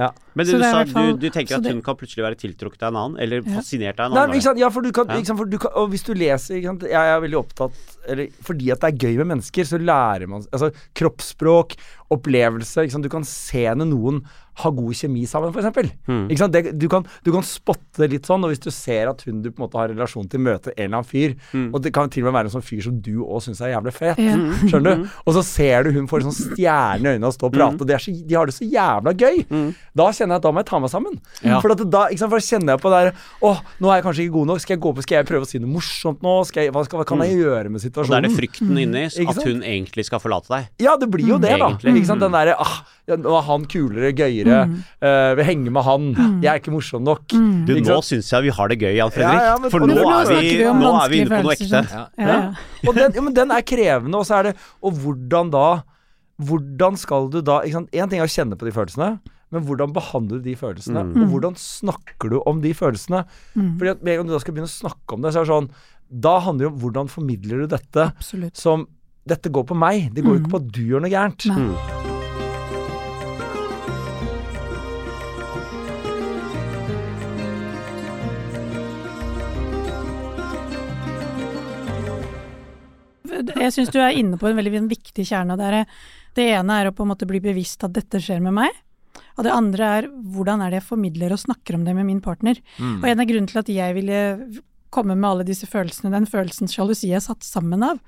[0.00, 0.10] ja.
[0.34, 2.94] Men du, sa fall- du, du tenker at det- hun kan plutselig være tiltrukket av
[2.94, 3.58] en annen, eller Ja.
[3.60, 4.30] fascinert av en annen.
[4.30, 4.58] Nei, ikke sant?
[4.58, 5.14] Ja, for du kan, Ja.
[5.16, 5.38] ikke sant?
[5.38, 6.82] For du kan Og hvis du leser ikke sant?
[6.82, 7.72] Jeg er veldig opptatt
[8.08, 11.76] eller, Fordi at det er gøy med mennesker, så lærer man Altså kroppsspråk,
[12.10, 13.06] opplevelse ikke sant?
[13.06, 14.22] Du kan se når noen
[14.60, 15.92] har god kjemi sammen, f.eks.
[16.10, 16.26] Mm.
[16.52, 19.50] Det, du, kan, du kan spotte litt sånn, og hvis du ser at hun du
[19.50, 21.68] på en måte har relasjon til, møter en eller annen fyr, mm.
[21.72, 23.74] og det kan til og med være en sånn fyr som du òg syns er
[23.74, 24.36] jævlig fet, Ja.
[24.66, 25.06] skjønner du?
[25.24, 27.80] Og så ser du hun får en sånn stjerne i øynene og stå og prate,
[27.80, 29.40] og de, er så, de har det så jævla gøy.
[29.96, 31.16] Da kjenner jeg at da må jeg ta meg sammen.
[31.40, 31.60] Ja.
[31.62, 32.34] For, at da, ikke sant?
[32.34, 34.62] for da kjenner jeg på det der Åh, nå er jeg kanskje ikke god nok.
[34.62, 36.34] Skal jeg gå på, skal jeg prøve å si noe morsomt nå?
[36.48, 38.10] Skal jeg, hva, skal, hva kan jeg gjøre med situasjonen?
[38.10, 40.68] Og da er det frykten inni at hun egentlig skal forlate deg.
[40.84, 41.70] Ja, det blir jo det, da.
[41.72, 41.99] Egentlig.
[42.00, 42.24] Ikke sant?
[42.24, 42.72] Den derre ah,
[43.10, 44.58] nå er han kulere, gøyere,
[45.02, 46.10] eh, vil henge med han,
[46.42, 47.24] jeg er ikke morsom nok.
[47.30, 49.40] Du, nå syns jeg vi har det gøy, Jan Fredrik.
[49.40, 51.56] Ja, ja, men- for nå nå er vi, vi nå er vi inne på noe
[51.56, 51.82] ekte.
[51.90, 52.04] Ja.
[52.16, 52.86] Ja, ja.
[52.86, 55.64] Og den, ja, men den er krevende, og så er det Og hvordan da
[56.40, 57.90] Hvordan skal du da ikke sant?
[57.92, 59.10] En ting er å kjenne på de følelsene,
[59.52, 61.02] men hvordan behandler du de følelsene?
[61.10, 61.24] Mm.
[61.24, 63.24] Og hvordan snakker du om de følelsene?
[63.52, 65.48] Fordi at med en gang du da skal begynne å snakke om det, så er
[65.48, 65.68] det sånn
[66.24, 68.56] Da handler det om hvordan formidler du dette Absolutt.
[68.56, 68.86] som
[69.30, 70.08] Dette går på meg.
[70.14, 71.46] Det går jo ikke på at du gjør noe gærent.
[71.50, 71.58] Nei.
[71.70, 72.08] Mm.
[83.60, 85.54] Jeg syns du er inne på en veldig viktig kjerne.
[85.54, 85.84] og Det,
[86.36, 88.80] det ene er å på en måte bli bevisst at dette skjer med meg.
[89.38, 92.20] Og det andre er hvordan er det jeg formidler og snakker om det med min
[92.24, 92.58] partner.
[93.00, 94.18] Og en av grunnene til at jeg ville
[94.90, 98.00] komme med alle disse følelsene, den følelsen sjalusi er satt sammen av,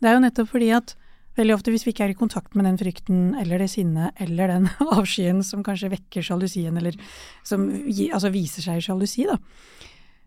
[0.00, 0.94] det er jo nettopp fordi at
[1.38, 4.50] veldig ofte hvis vi ikke er i kontakt med den frykten eller det sinnet eller
[4.50, 4.66] den
[4.96, 6.96] avskyen som kanskje vekker sjalusien, eller
[7.46, 9.38] som altså viser seg i sjalusi, da,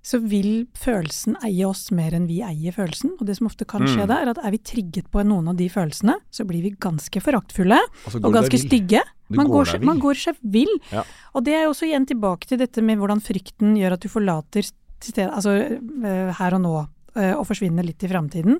[0.03, 3.14] så vil følelsen eie oss mer enn vi eier følelsen.
[3.22, 5.55] Og det som ofte kan skje da, er at er vi trigget på noen av
[5.55, 7.78] de følelsene, så blir vi ganske foraktfulle
[8.11, 8.99] Og og ganske stygge.
[9.32, 10.74] Man går seg- man går seg vill.
[10.91, 11.05] Ja.
[11.34, 14.09] Og det er jo også igjen tilbake til dette med hvordan frykten gjør at du
[14.11, 14.68] forlater
[15.04, 16.74] til stede, altså eh, her og nå,
[17.18, 18.60] eh, og forsvinner litt i framtiden.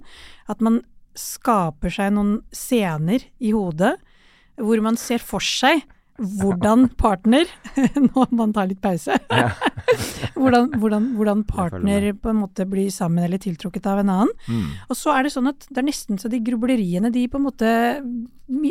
[0.52, 0.82] At man
[1.18, 3.96] skaper seg noen scener i hodet
[4.58, 5.84] hvor man ser for seg
[6.40, 7.50] hvordan partner
[8.06, 9.18] Nå må man ta litt pause.
[10.36, 14.34] hvordan, hvordan, hvordan partner på en måte blir sammen eller tiltrukket av en annen.
[14.48, 14.66] Mm.
[14.90, 17.48] Og så er det sånn at det er nesten så de grubleriene de på en
[17.48, 17.70] måte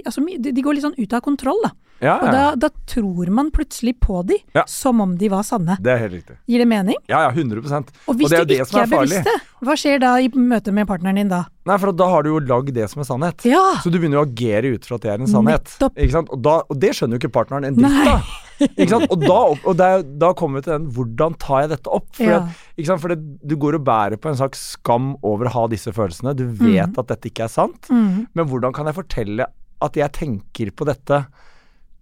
[0.06, 1.72] altså, de, de går litt sånn ut av kontroll, da.
[2.02, 4.64] Ja, Og da, da tror man plutselig på de, Ja.
[4.66, 5.76] som om de var sanne.
[5.78, 6.36] Det er helt riktig.
[6.50, 6.96] Gir det mening?
[7.06, 7.62] Ja, ja, 100
[8.08, 10.28] Og hvis det er jo du ikke som er er, bevisste, hva skjer da i
[10.34, 11.44] møte med partneren din da?
[11.64, 13.44] Nei, for da har du jo lagd det som er sannhet.
[13.46, 13.62] Ja!
[13.84, 15.62] Så du begynner å agere ut fra at det er en sannhet.
[15.62, 15.94] Nettopp.
[15.94, 16.32] Ikke sant?
[16.34, 18.26] Og, da, og det skjønner jo ikke partneren en dritt av.
[18.70, 19.06] Ikke sant?
[19.12, 19.38] Og, da,
[19.68, 22.08] og det er, da kommer vi til den hvordan tar jeg dette opp?
[22.16, 22.38] For, Ja.
[22.42, 23.02] at, ikke sant?
[23.04, 23.18] for det,
[23.52, 26.34] du går og bærer på en slags skam over å ha disse følelsene.
[26.38, 28.26] Du vet at dette ikke er sant, Mm.
[28.34, 29.46] men hvordan kan jeg fortelle
[29.82, 31.24] at jeg tenker på dette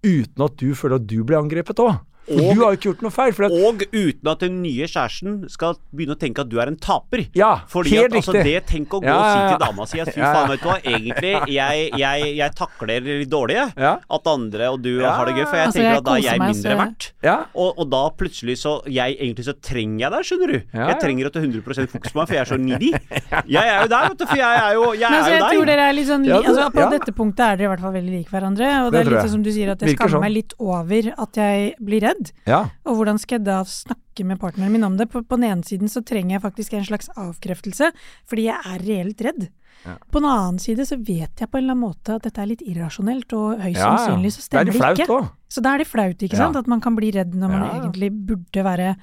[0.04, 1.98] uten at du føler at du blir angrepet òg?
[2.31, 3.33] Og- du har jo ikke gjort noe feil.
[3.35, 6.66] For at, Og uten at den nye kjæresten skal begynne å tenke at du er
[6.68, 7.26] en taper.
[7.35, 8.45] ja, Fordi helt at, altså, riktig.
[8.45, 10.35] det Tenk å gå Ja, og si til dama si at fy Ja, ja.
[10.35, 13.57] faen, vet du hva, egentlig, jeg, jeg, jeg takler det litt dårlig.
[13.76, 13.97] Ja.
[14.11, 15.11] At andre og du Ja.
[15.16, 17.11] har det gøy, for jeg Altså, tenker jeg at da er jeg mindre verdt.
[17.22, 17.37] Ja.
[17.55, 20.59] Og, og da plutselig så jeg, Egentlig så trenger jeg deg, skjønner du.
[20.74, 22.91] Ja, Jeg trenger at du har 100 fokus på meg, for jeg er så needy.
[23.51, 25.41] Jeg er jo der, vet du, for jeg er jo, jeg Men altså, er jeg
[25.41, 25.70] jo tror deg.
[25.70, 26.89] dere er litt sånn altså, På ja.
[26.91, 28.68] dette punktet er dere i hvert fall veldig like hverandre.
[28.87, 30.24] Og det, Det er litt sånn som du sier, at jeg skammer sånn.
[30.26, 32.20] meg litt over at jeg blir redd.
[32.21, 32.33] Redd.
[32.47, 32.61] Ja.
[32.85, 35.09] Og hvordan skal jeg da snakke med partneren min om det?
[35.11, 37.91] På, på den ene siden så trenger jeg faktisk en slags avkreftelse,
[38.29, 39.49] fordi jeg er reelt redd.
[39.87, 39.95] Ja.
[40.12, 42.51] På den annen side så vet jeg på en eller annen måte at dette er
[42.51, 45.16] litt irrasjonelt, og høyst Ja, sannsynlig så Det er stemmer det flaut ikke.
[45.16, 45.31] òg.
[45.49, 46.57] Så da er det flaut, ikke sant?
[46.61, 48.97] At man kan bli redd når man egentlig burde være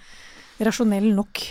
[0.63, 1.41] rasjonell nok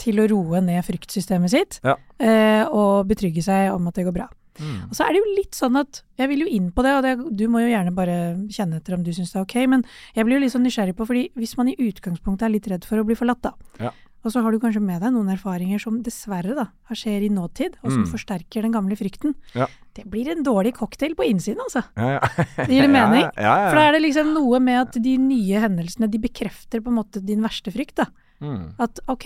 [0.00, 1.96] til å roe ned fryktsystemet sitt, Ja.
[2.18, 4.28] eh, og betrygge seg om at det går bra.
[4.58, 4.90] Mm.
[4.90, 7.02] Og så er det jo litt sånn at Jeg vil jo inn på det, og
[7.06, 8.16] det, du må jo gjerne bare
[8.50, 9.84] kjenne etter om du syns det er ok, men
[10.14, 12.84] jeg blir jo litt sånn nysgjerrig på, fordi hvis man i utgangspunktet er litt redd
[12.84, 13.90] for å bli forlatt, da, Ja.
[14.24, 17.78] og så har du kanskje med deg noen erfaringer som dessverre da, skjer i nåtid,
[17.82, 18.10] og som Mm.
[18.12, 19.66] forsterker den gamle frykten, Ja.
[19.94, 21.84] det blir en dårlig cocktail på innsiden, altså.
[21.96, 22.44] Ja, ja.
[22.66, 23.30] Gir det mening?
[23.32, 26.98] For da er det liksom noe med at de nye hendelsene, de bekrefter på en
[27.00, 28.06] måte din verste frykt, da.
[28.42, 28.74] Mm.
[28.78, 29.24] At ok,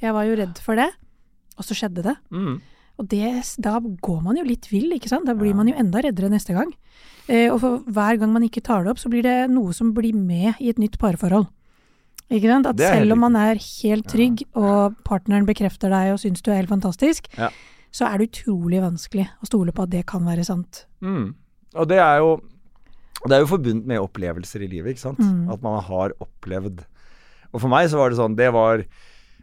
[0.00, 0.90] jeg var jo redd for det,
[1.58, 2.16] og så skjedde det.
[2.30, 2.60] Mm.
[2.98, 3.28] Og det,
[3.60, 5.26] da går man jo litt vill, ikke sant?
[5.28, 6.70] Da blir man jo enda reddere neste gang.
[7.28, 9.92] Eh, og for hver gang man ikke tar det opp, så blir det noe som
[9.96, 11.48] blir med i et nytt parforhold.
[12.32, 12.66] Ikke sant?
[12.66, 16.62] At selv om man er helt trygg, og partneren bekrefter deg og syns du er
[16.62, 17.50] helt fantastisk, Ja.
[17.92, 20.86] så er det utrolig vanskelig å stole på at det kan være sant.
[21.00, 21.34] Mm.
[21.76, 22.40] Og det er jo
[23.26, 25.18] Det er jo forbundet med opplevelser i livet, ikke sant.
[25.18, 25.50] Mm.
[25.50, 26.84] At man har opplevd
[27.54, 28.84] Og for meg så var det sånn Det var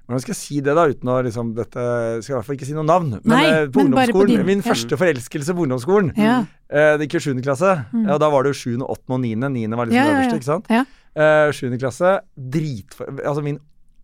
[0.05, 1.83] hvordan skal jeg si det, da, uten å liksom dette
[2.23, 3.13] skal i hvert fall ikke si noe navn.
[3.23, 4.67] Men Nei, eh, på men ungdomsskolen din- Min ja.
[4.73, 6.11] første forelskelse på ungdomsskolen.
[6.19, 6.45] Ja.
[6.69, 7.41] Eh, det gikk jo 7.
[7.41, 7.85] klasse.
[7.93, 8.07] Mm.
[8.09, 9.13] Ja, da var det jo 7., 8.
[9.15, 9.35] og 9.
[9.49, 9.77] 9.
[9.79, 10.67] var liksom ja, øverste, ikke sant.
[10.69, 10.83] Ja.
[11.15, 11.77] Eh, 7.
[11.79, 13.05] klasse, dritfor...
[13.23, 13.59] Altså min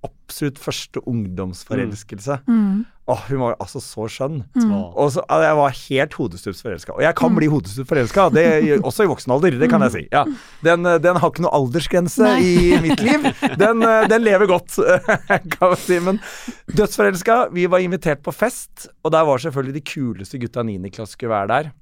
[0.06, 2.39] absolutt første ungdomsforelskelse.
[2.47, 2.86] Mm.
[3.10, 4.43] Åh, hun var altså så skjønn.
[4.54, 4.70] Mm.
[4.72, 6.93] Og så, altså, jeg var helt hodestups forelska.
[6.93, 8.28] Og jeg kan bli hodestups forelska,
[8.86, 9.58] også i voksen alder.
[9.60, 10.04] Det kan jeg si.
[10.14, 10.24] Ja.
[10.66, 12.38] Den, eh, den har ikke noe aldersgrense Nei.
[12.45, 13.26] i mitt liv.
[13.58, 14.78] Den, eh, den lever godt,
[15.56, 16.00] kan jeg si.
[16.06, 16.22] Men
[16.70, 20.78] dødsforelska Vi var invitert på fest, og der var selvfølgelig de kuleste gutta 9.
[20.93, 21.74] klasse skulle være der.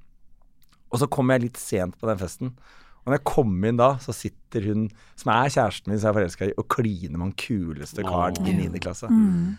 [0.88, 2.56] Og så kom jeg litt sent på den festen.
[3.04, 6.14] Og når jeg kom inn da, så sitter hun som er kjæresten min som jeg
[6.14, 8.82] er forelska i, og kliner med den kuleste karen i 9.
[8.84, 9.08] klasse.
[9.08, 9.56] Mm.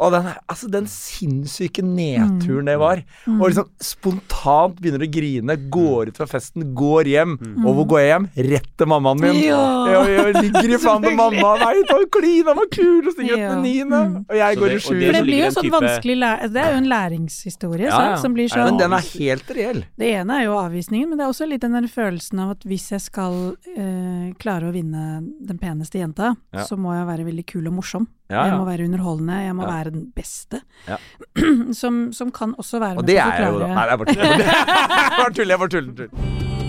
[0.00, 3.02] Og den, altså den sinnssyke nedturen det var.
[3.26, 3.40] Mm.
[3.40, 7.36] Og liksom spontant begynner å grine, går ut fra festen, går hjem.
[7.64, 8.26] Og hvor går jeg hjem?
[8.50, 9.40] Rett til mammaen min.
[9.44, 9.62] Ja.
[9.90, 13.06] Jeg, jeg ligger i faen med mamma, veit du, klina kul!
[13.06, 13.54] Og gutten Ja.
[13.60, 14.00] niende.
[14.06, 14.16] Mm.
[14.28, 14.94] Og jeg går i sju.
[15.00, 18.10] det det blir jo sånn type- vanskelig læ Det er jo en læringshistorie, Ja, sant,
[18.10, 18.16] ja.
[18.22, 19.82] som blir så Men den er helt reell.
[19.98, 22.66] Det ene er jo avvisningen, men det er også litt den der følelsen av at
[22.68, 25.06] hvis jeg skal øh, klare å vinne
[25.46, 26.64] den peneste jenta, Ja.
[26.68, 28.06] så må jeg være veldig kul og morsom.
[28.30, 29.74] Ja, Jeg må være underholdende, jeg må Ja.
[29.76, 30.60] være den beste.
[30.88, 30.96] Ja.
[31.80, 33.66] som, som kan også være Og med det på å er jeg jo, da.
[33.66, 33.90] forklare Nei, det.
[33.90, 36.65] Jeg bare tuller, jeg bare tuller.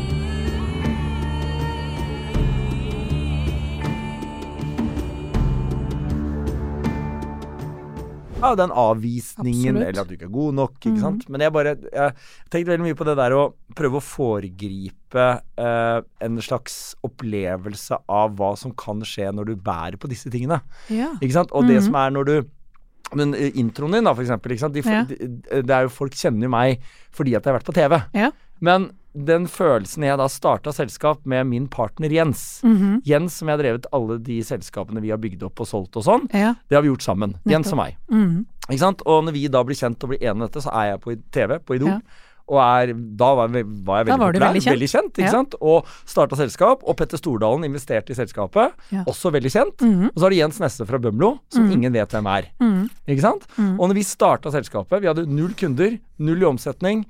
[8.38, 9.88] Ja, den avvisningen, Absolutt.
[9.88, 11.02] eller at du ikke er god nok, ikke Mhm.
[11.02, 11.30] sant.
[11.30, 12.14] Men jeg bare jeg
[12.52, 18.36] tenkte veldig mye på det der å prøve å foregripe eh, en slags opplevelse av
[18.38, 20.62] hva som kan skje når du bærer på disse tingene.
[20.90, 21.14] Ja.
[21.20, 21.50] Ikke sant?
[21.52, 21.84] Og det Mhm.
[21.86, 22.46] som er når du
[23.16, 24.50] men eh, introen din, da, for eksempel.
[24.74, 25.04] De, Ja.
[25.06, 25.16] de,
[25.64, 26.82] det er jo Folk kjenner jo meg
[27.12, 28.04] fordi at jeg har vært på TV.
[28.14, 28.32] Ja.
[28.60, 28.92] Men
[29.26, 33.02] den følelsen jeg da starta selskap med min partner Jens Mhm.
[33.06, 36.04] Jens som jeg har drevet alle de selskapene vi har bygd opp og solgt og
[36.04, 36.54] sånn, ja.
[36.70, 37.36] det har vi gjort sammen.
[37.46, 37.98] Jens og meg.
[38.12, 38.46] Mhm.
[38.70, 39.02] Ikke sant?
[39.06, 41.16] Og når vi da blir kjent og blir enige om dette, så er jeg på
[41.32, 41.88] TV, på Idol.
[41.90, 42.00] Ja.
[42.50, 44.72] Og er, da var jeg, var jeg veldig var populær.
[44.72, 45.12] veldig kjent.
[45.18, 45.32] ikke Ja.
[45.32, 45.56] sant?
[45.62, 46.80] Og starta selskap.
[46.88, 48.72] Og Petter Stordalen investerte i selskapet.
[49.06, 49.78] Også veldig kjent.
[49.82, 50.06] Mhm.
[50.08, 51.72] Og så har du Jens Nesse fra Bømlo, som Mhm.
[51.74, 52.46] ingen vet hvem er.
[52.62, 52.90] Mhm.
[53.08, 53.46] Ikke sant?
[53.58, 53.80] Mhm.
[53.80, 57.06] Og når vi starta selskapet, vi hadde null kunder, null i omsetning.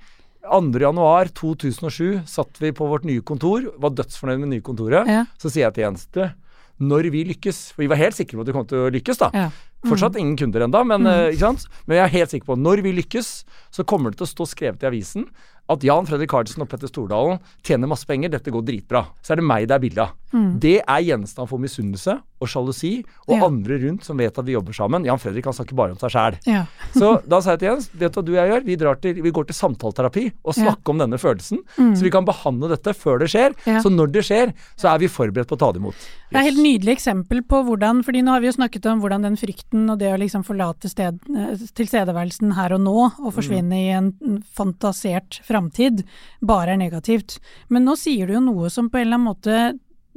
[0.48, 0.80] 2.
[0.82, 5.10] januar 2007 satt vi på vårt nye kontor, var dødsfornøyd med det nye kontoret.
[5.10, 5.26] Ja.
[5.42, 6.24] Så sier jeg til Jens du,
[6.78, 9.22] når vi lykkes For vi var helt sikre på at vi kom til å lykkes,
[9.22, 9.32] da.
[9.34, 9.48] Ja.
[9.86, 11.08] Fortsatt ingen kunder ennå, men, Mm.
[11.08, 11.54] eh,
[11.86, 14.34] men jeg er helt sikker på at når vi lykkes, så kommer det til å
[14.36, 15.28] stå skrevet i avisen
[15.70, 19.06] at Jan Fredrik Karlsen og Petter Stordalen tjener masse penger, dette går dritbra.
[19.22, 20.12] Så er det meg det er bilde av.
[20.34, 20.60] Mm.
[20.60, 23.46] Det er gjenstand for misunnelse og sjalusi og Ja.
[23.46, 25.04] andre rundt som vet at vi jobber sammen.
[25.06, 26.38] Jan Fredrik han snakker bare om seg sjæl.
[26.48, 26.66] Ja.
[26.94, 28.66] Så da sa jeg til Jens, vet du hva du og jeg gjør?
[28.66, 30.64] Vi, drar til, vi går til samtaleterapi og Ja.
[30.72, 31.60] snakker om denne følelsen.
[31.78, 31.96] Mm.
[31.98, 33.54] Så vi kan behandle dette før det skjer.
[33.68, 33.82] Ja.
[33.82, 35.96] Så når det skjer, så er vi forberedt på å ta det imot.
[36.32, 39.02] Det er et helt nydelig eksempel på hvordan fordi nå har vi jo snakket om
[39.02, 43.34] hvordan den frykten og det å liksom forlate sted, eh, tilstedeværelsen her og nå og
[43.36, 46.04] forsvinne i en en fantasert framtid
[46.42, 47.40] bare er negativt.
[47.70, 49.58] Men nå sier du jo noe som på en eller annen måte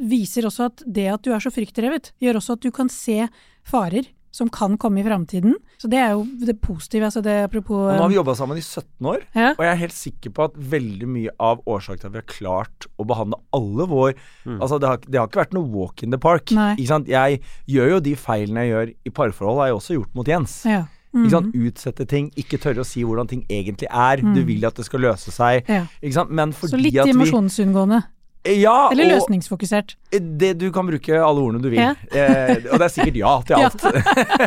[0.00, 3.28] viser også at det at du er så fryktdrevet, gjør også at du kan se
[3.68, 5.56] farer som kan komme i framtiden.
[5.80, 7.08] Så det er jo det positive.
[7.08, 9.48] Altså det apropos Og nå har vi jobba sammen i 17 år, ja.
[9.56, 12.28] og jeg er helt sikker på at veldig mye av årsaken til at vi har
[12.30, 14.14] klart å behandle alle vår
[14.60, 16.50] Altså, det har, det har ikke vært noe walk in the park.
[16.54, 16.72] Nei.
[16.78, 17.08] Ikke sant?
[17.10, 20.62] Jeg gjør jo de feilene jeg gjør i parforhold, har jeg også gjort mot Jens.
[20.66, 20.86] ja.
[21.10, 21.50] Ikke sant?
[21.50, 21.66] Mhm.
[21.66, 24.20] Utsette ting, ikke tørre å si hvordan ting egentlig er.
[24.22, 25.66] Du vil at det skal løse seg.
[25.66, 25.86] Ja.
[25.98, 26.30] Ikke sant?
[26.30, 27.98] Men fordi Så litt dimensjonsunngående.
[28.04, 28.19] vi.
[28.48, 29.96] Ja, Eller løsningsfokusert.
[30.40, 31.76] det, du kan bruke alle ordene du vil.
[31.82, 31.90] Ja.
[32.08, 33.68] Eh, og det er sikkert ja til Ja.
[33.68, 33.84] alt.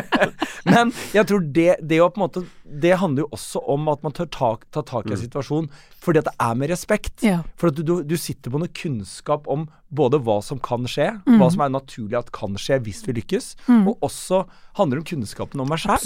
[0.74, 4.02] Men jeg tror det, det å på en måte Det handler jo også om at
[4.02, 5.66] man tør tak, ta tak i en situasjon
[6.04, 7.22] fordi at det er med respekt.
[7.24, 7.42] Ja.
[7.60, 11.10] For at du, du, du sitter på noe kunnskap om både hva som kan skje,
[11.24, 11.38] Mm.
[11.40, 13.54] hva som er naturlig at kan skje hvis vi lykkes,
[13.88, 14.42] og også
[14.76, 15.96] handler om kunnskapen om meg sjæl.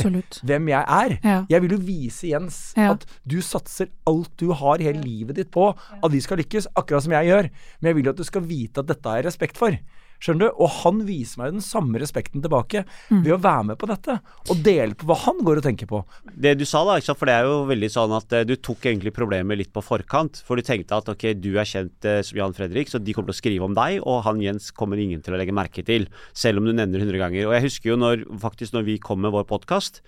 [0.47, 1.15] Hvem jeg er.
[1.25, 1.39] Ja.
[1.51, 2.93] Jeg vil jo vise Jens Ja.
[2.93, 7.03] at du satser alt du har hele livet ditt på at vi skal lykkes, akkurat
[7.03, 7.51] som jeg gjør.
[7.81, 9.75] Men jeg vil jo at du skal vite at dette har jeg respekt for.
[10.19, 10.57] Skjønner du?
[10.65, 13.23] Og han viser meg den samme respekten tilbake Mm.
[13.25, 14.19] ved å være med på dette.
[14.51, 16.01] Og dele på hva han går og tenker på.
[16.35, 17.19] Det du sa da, ikke sant?
[17.21, 20.43] for det er jo veldig sånn at eh, du tok egentlig problemet litt på forkant.
[20.45, 23.31] For du tenkte at ok, du er kjent eh, som Jan Fredrik, så de kommer
[23.33, 26.09] til å skrive om deg, og han Jens kommer ingen til å legge merke til.
[26.37, 27.47] Selv om du nevner det 100 ganger.
[27.49, 30.03] Og jeg husker jo når, faktisk når vi kom med vår podkast,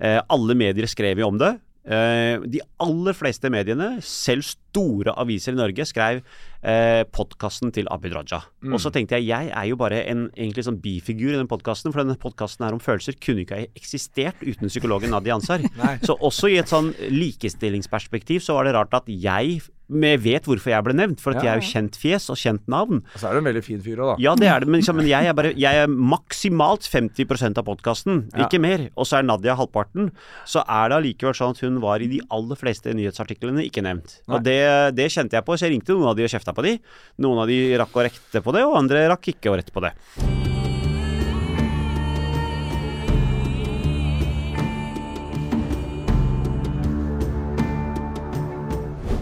[0.00, 1.56] eh, alle medier skrev jo om det.
[1.86, 4.42] Eh, de aller fleste mediene, selv
[4.76, 6.22] store aviser i Norge, skrev
[6.62, 8.42] eh, podkasten til Abid Raja.
[8.66, 11.94] Og så tenkte jeg jeg er jo bare en egentlig sånn bifigur i den podkasten,
[11.94, 15.64] for denne podkasten her om følelser kunne ikke ha eksistert uten psykologen Nadia Ansar.
[16.06, 20.72] så også i et sånn likestillingsperspektiv så var det rart at jeg men vet hvorfor
[20.72, 23.02] jeg ble nevnt, for at Ja, jeg er jo kjent fjes og kjent navn.
[23.14, 24.16] Og så er du en veldig fin fyr òg, da.
[24.24, 27.66] Ja, det er det, men, liksom, men jeg er bare Jeg er maksimalt 50% av
[27.68, 28.46] podkasten, Ja.
[28.46, 28.90] ikke mer.
[28.96, 30.10] Og så er Nadia halvparten.
[30.44, 34.20] Så er det allikevel sånn at hun var i de aller fleste nyhetsartiklene ikke nevnt.
[34.26, 34.34] Nei.
[34.34, 34.58] Og det,
[34.96, 36.76] det kjente jeg på, så jeg ringte noen av de og kjefta på de.
[37.22, 39.84] Noen av de rakk å rekte på det, og andre rakk ikke å rette på
[39.84, 39.94] det.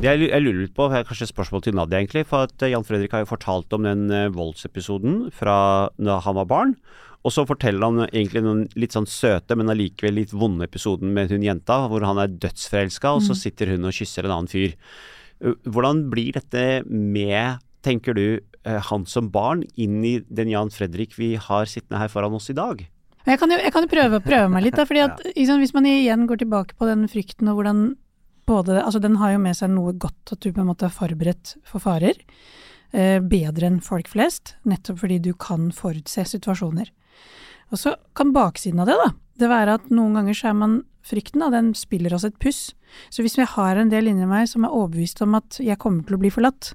[0.05, 2.26] Det jeg, jeg lurer litt på, har kanskje et spørsmål til Nadia, egentlig.
[2.28, 5.55] For at eh, Jan Fredrik har jo fortalt om den eh, voldsepisoden fra
[5.97, 6.74] da han var barn.
[7.24, 11.32] Og så forteller han egentlig den litt sånn søte, men allikevel litt vonde episoden med
[11.32, 14.76] hun jenta, hvor han er dødsforelska, og så sitter hun og kysser en annen fyr.
[15.43, 20.72] Uh, Hvordan blir dette med, tenker du, eh, han som barn inn i den Jan
[20.72, 22.80] Fredrik vi har sittende her foran oss i dag?
[23.24, 25.74] Jeg kan jo, jeg kan jo prøve, prøve meg litt, da, fordi at sant, hvis
[25.76, 27.85] man igjen går tilbake på den frykten og hvordan
[28.45, 30.93] både Altså, den har jo med seg noe godt at du på en måte er
[30.93, 32.18] forberedt for farer.
[32.93, 36.91] Eh, bedre enn folk flest, nettopp fordi du kan forutse situasjoner.
[37.73, 39.11] Og så kan baksiden av det, da,
[39.41, 42.73] det være at noen ganger så er man frykten, da, den spiller oss et puss.
[43.12, 46.07] Så hvis jeg har en del inni meg som er overbevist om at jeg kommer
[46.07, 46.73] til å bli forlatt,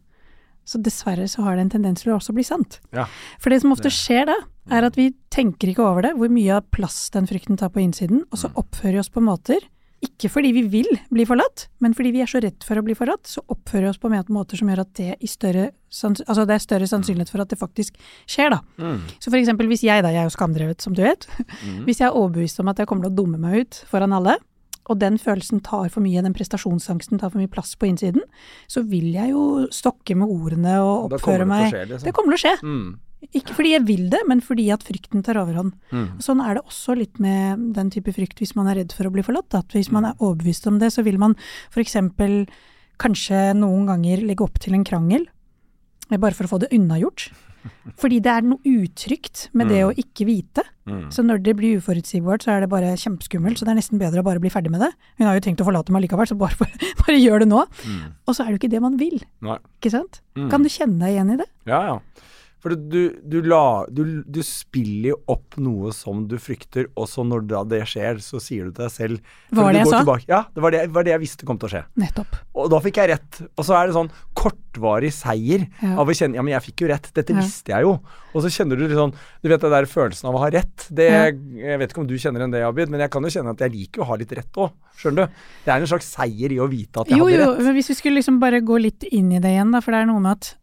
[0.70, 2.78] så dessverre så har det en tendens til å også bli sant.
[2.94, 3.08] Ja.
[3.42, 4.36] For det som ofte skjer da,
[4.70, 7.82] er at vi tenker ikke over det, hvor mye av plass den frykten tar på
[7.82, 9.66] innsiden, og så oppfører vi oss på måter,
[10.06, 12.96] ikke fordi vi vil bli forlatt, men fordi vi er så redd for å bli
[12.96, 16.56] forlatt, så oppfører vi oss på måter som gjør at det, i større, altså det
[16.56, 17.98] er større sannsynlighet for at det faktisk
[18.30, 18.62] skjer, da.
[18.80, 19.02] Mm.
[19.20, 21.28] Så for eksempel hvis jeg, da, jeg er jo skamdrevet som du vet,
[21.88, 24.38] hvis jeg er overbevist om at jeg kommer til å dumme meg ut foran alle,
[24.90, 28.24] og den følelsen tar for mye, den prestasjonsangsten tar for mye plass på innsiden,
[28.72, 31.70] så vil jeg jo stokke med ordene og oppføre meg.
[31.70, 32.08] det kommer til å skje, liksom.
[32.08, 32.56] Det kommer til å skje.
[32.66, 32.90] Mm.
[33.36, 35.74] Ikke fordi jeg vil det, men fordi at frykten tar overhånd.
[35.92, 36.22] Mm.
[36.24, 39.12] Sånn er det også litt med den type frykt hvis man er redd for å
[39.14, 39.58] bli forlatt.
[39.60, 41.36] At hvis man er overbevist om det, så vil man
[41.74, 41.98] f.eks.
[43.00, 45.28] kanskje noen ganger legge opp til en krangel,
[46.10, 47.28] eh, bare for å få det unnagjort.
[48.02, 50.64] Fordi det er noe utrygt med det å ikke vite.
[50.88, 51.10] Mm.
[51.12, 53.60] Så når det blir uforutsigbart, så er det bare kjempeskummelt.
[53.60, 54.94] Så det er nesten bedre å bare bli ferdig med det.
[55.20, 57.66] Hun har jo tenkt å forlate meg likevel, så bare, bare, bare gjør det nå.
[57.84, 58.02] Mm.
[58.26, 59.60] Og så er det jo ikke det man vil, Nei.
[59.82, 60.22] ikke sant?
[60.40, 60.48] Mm.
[60.56, 61.50] Kan du kjenne deg igjen i det?
[61.70, 62.00] Ja, ja.
[62.60, 67.24] For du, du, la, du, du spiller jo opp noe som du frykter, og så
[67.24, 69.20] når da det skjer, så sier du til deg selv
[69.56, 70.02] Var det jeg sa?
[70.04, 71.84] tilbake- Ja, det var det, var det jeg visste kom til å skje.
[71.96, 72.36] Nettopp.
[72.60, 73.40] Og da fikk jeg rett.
[73.56, 75.96] Og så er det sånn kortvarig seier Ja.
[76.02, 77.12] av å kjenne Ja, men jeg fikk jo rett.
[77.14, 77.40] Dette Ja.
[77.40, 78.00] visste jeg jo.
[78.34, 80.88] Og så kjenner du litt sånn Du vet den der følelsen av å ha rett.
[80.92, 81.26] Det, Ja.
[81.32, 83.58] Jeg vet ikke om du kjenner igjen det, Abid, men jeg kan jo kjenne at
[83.60, 84.72] jeg liker å ha litt rett òg.
[85.00, 85.34] Skjønner du?
[85.66, 87.76] Det er en slags seier i å vite at jeg Jo, hadde jo, jo, men
[87.76, 90.06] hvis vi skulle liksom bare gå litt inn i det igjen, da, for det er
[90.12, 90.56] noe med at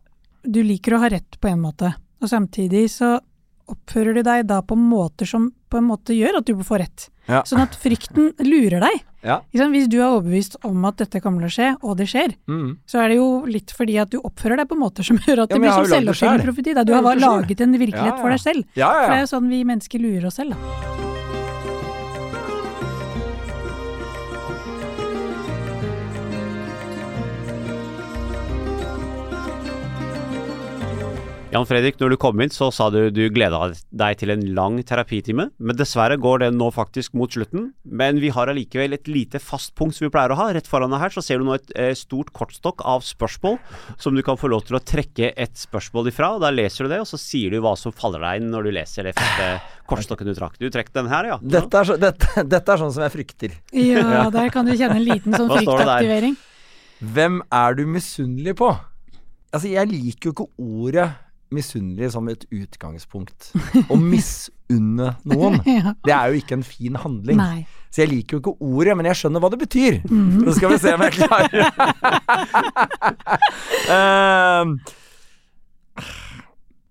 [0.47, 3.18] du liker å ha rett på en måte, og samtidig så
[3.66, 7.09] oppfører du deg da på måter som på en måte gjør at du får rett.
[7.26, 7.40] Ja.
[7.42, 9.01] Sånn at frykten lurer deg.
[9.26, 9.40] Ja.
[9.51, 12.76] Hvis du er overbevist om at dette kommer til å skje, og det skjer, Mm.
[12.86, 15.51] så er det jo litt fordi at du oppfører deg på måter som gjør at
[15.51, 16.76] Ja, det blir som selvoppfyllende profeti.
[16.86, 18.64] Du har laget en virkelighet for deg selv.
[18.76, 21.05] For det er jo sånn vi mennesker lurer oss selv, da.
[31.57, 34.74] Jan Fredrik, når du kom inn, så sa du du gleda deg til en lang
[34.84, 35.46] terapitime.
[35.57, 37.70] Men dessverre går den nå faktisk mot slutten.
[37.88, 40.50] Men vi har allikevel et lite fast punkt som vi pleier å ha.
[40.52, 43.57] Rett foran deg her så ser du nå et eh, stort kortstokk av spørsmål
[44.02, 46.34] som du kan få lov til å trekke et spørsmål ifra.
[46.36, 48.68] og Da leser du det, og så sier du hva som faller deg inn når
[48.68, 49.50] du leser det første
[49.88, 50.61] kortstokken du trakk.
[50.61, 51.38] Du trekk den her, ja.
[51.40, 53.57] Dette, er så, dette, dette er sånn som jeg frykter.
[53.72, 56.36] Ja, der kan du kjenne en liten sånn fryktaktivering.
[57.00, 58.74] Hvem er du misunnelig på?
[59.54, 61.14] Altså, jeg liker jo ikke ordet
[61.55, 63.53] misunnelig som et utgangspunkt.
[63.88, 65.92] Å misunne noen, Ja.
[66.05, 67.38] det er jo ikke en fin handling.
[67.38, 67.66] Nei.
[67.94, 70.01] Så jeg liker jo ikke ordet, men jeg skjønner hva det betyr.
[70.05, 71.55] Så skal vi se om jeg klarer
[73.90, 74.64] uh,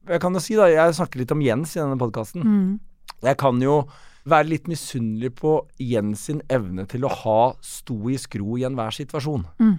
[0.05, 2.43] Jeg kan jo si, da, jeg snakker litt om Jens i denne podkasten.
[2.45, 2.73] Mm.
[3.25, 3.79] Jeg kan jo
[4.29, 8.93] være litt misunnelig på Jens sin evne til å ha sto i skro i enhver
[8.93, 9.45] situasjon.
[9.61, 9.75] Mm.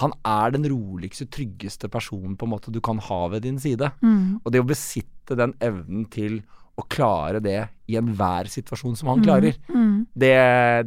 [0.00, 3.92] Han er den roligste, tryggeste personen på en måte du kan ha ved din side.
[4.00, 4.40] Mm.
[4.42, 6.40] Og det å besitte den evnen til
[6.80, 10.06] å klare det i enhver situasjon som han klarer, Mm.
[10.16, 10.34] det,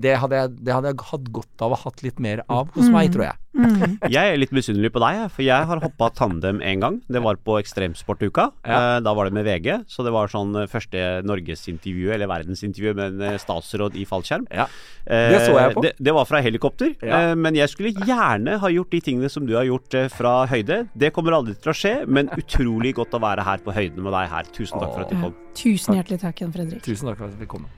[0.02, 2.90] det, hadde jeg, det hadde jeg hatt godt av å hatt litt mer av hos
[2.90, 3.40] meg, tror jeg.
[3.54, 4.00] Mm.
[4.10, 6.96] Jeg er litt misunnelig på deg, for jeg har hoppa tandem én gang.
[7.06, 8.48] Det var på Ekstremsportuka.
[8.66, 8.80] Ja.
[8.96, 12.96] Eh, Da var det med VG, så det var sånn eh, første norgesintervju, eller verdensintervju
[12.98, 14.48] med en statsråd i fallskjerm.
[14.50, 14.66] Ja.
[15.06, 15.84] Eh, Det så jeg på.
[15.86, 17.36] Det, det var fra helikopter, Ja.
[17.36, 20.88] men jeg skulle gjerne ha gjort de tingene som du har gjort fra høyde.
[20.98, 24.18] Det kommer aldri til å skje, men utrolig godt å være her på høyden med
[24.18, 24.50] deg her.
[24.50, 25.38] Tusen takk for at du kom.
[25.54, 26.82] Tusen hjertelig takk, Jan Fredrik.
[26.94, 27.70] Tusen takk for at jeg fikk komme.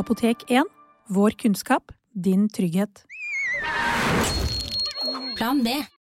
[0.00, 0.64] Apotek 1.
[1.12, 1.92] Vår kunnskap,
[2.24, 3.04] din trygghet.
[5.36, 5.76] Plan B.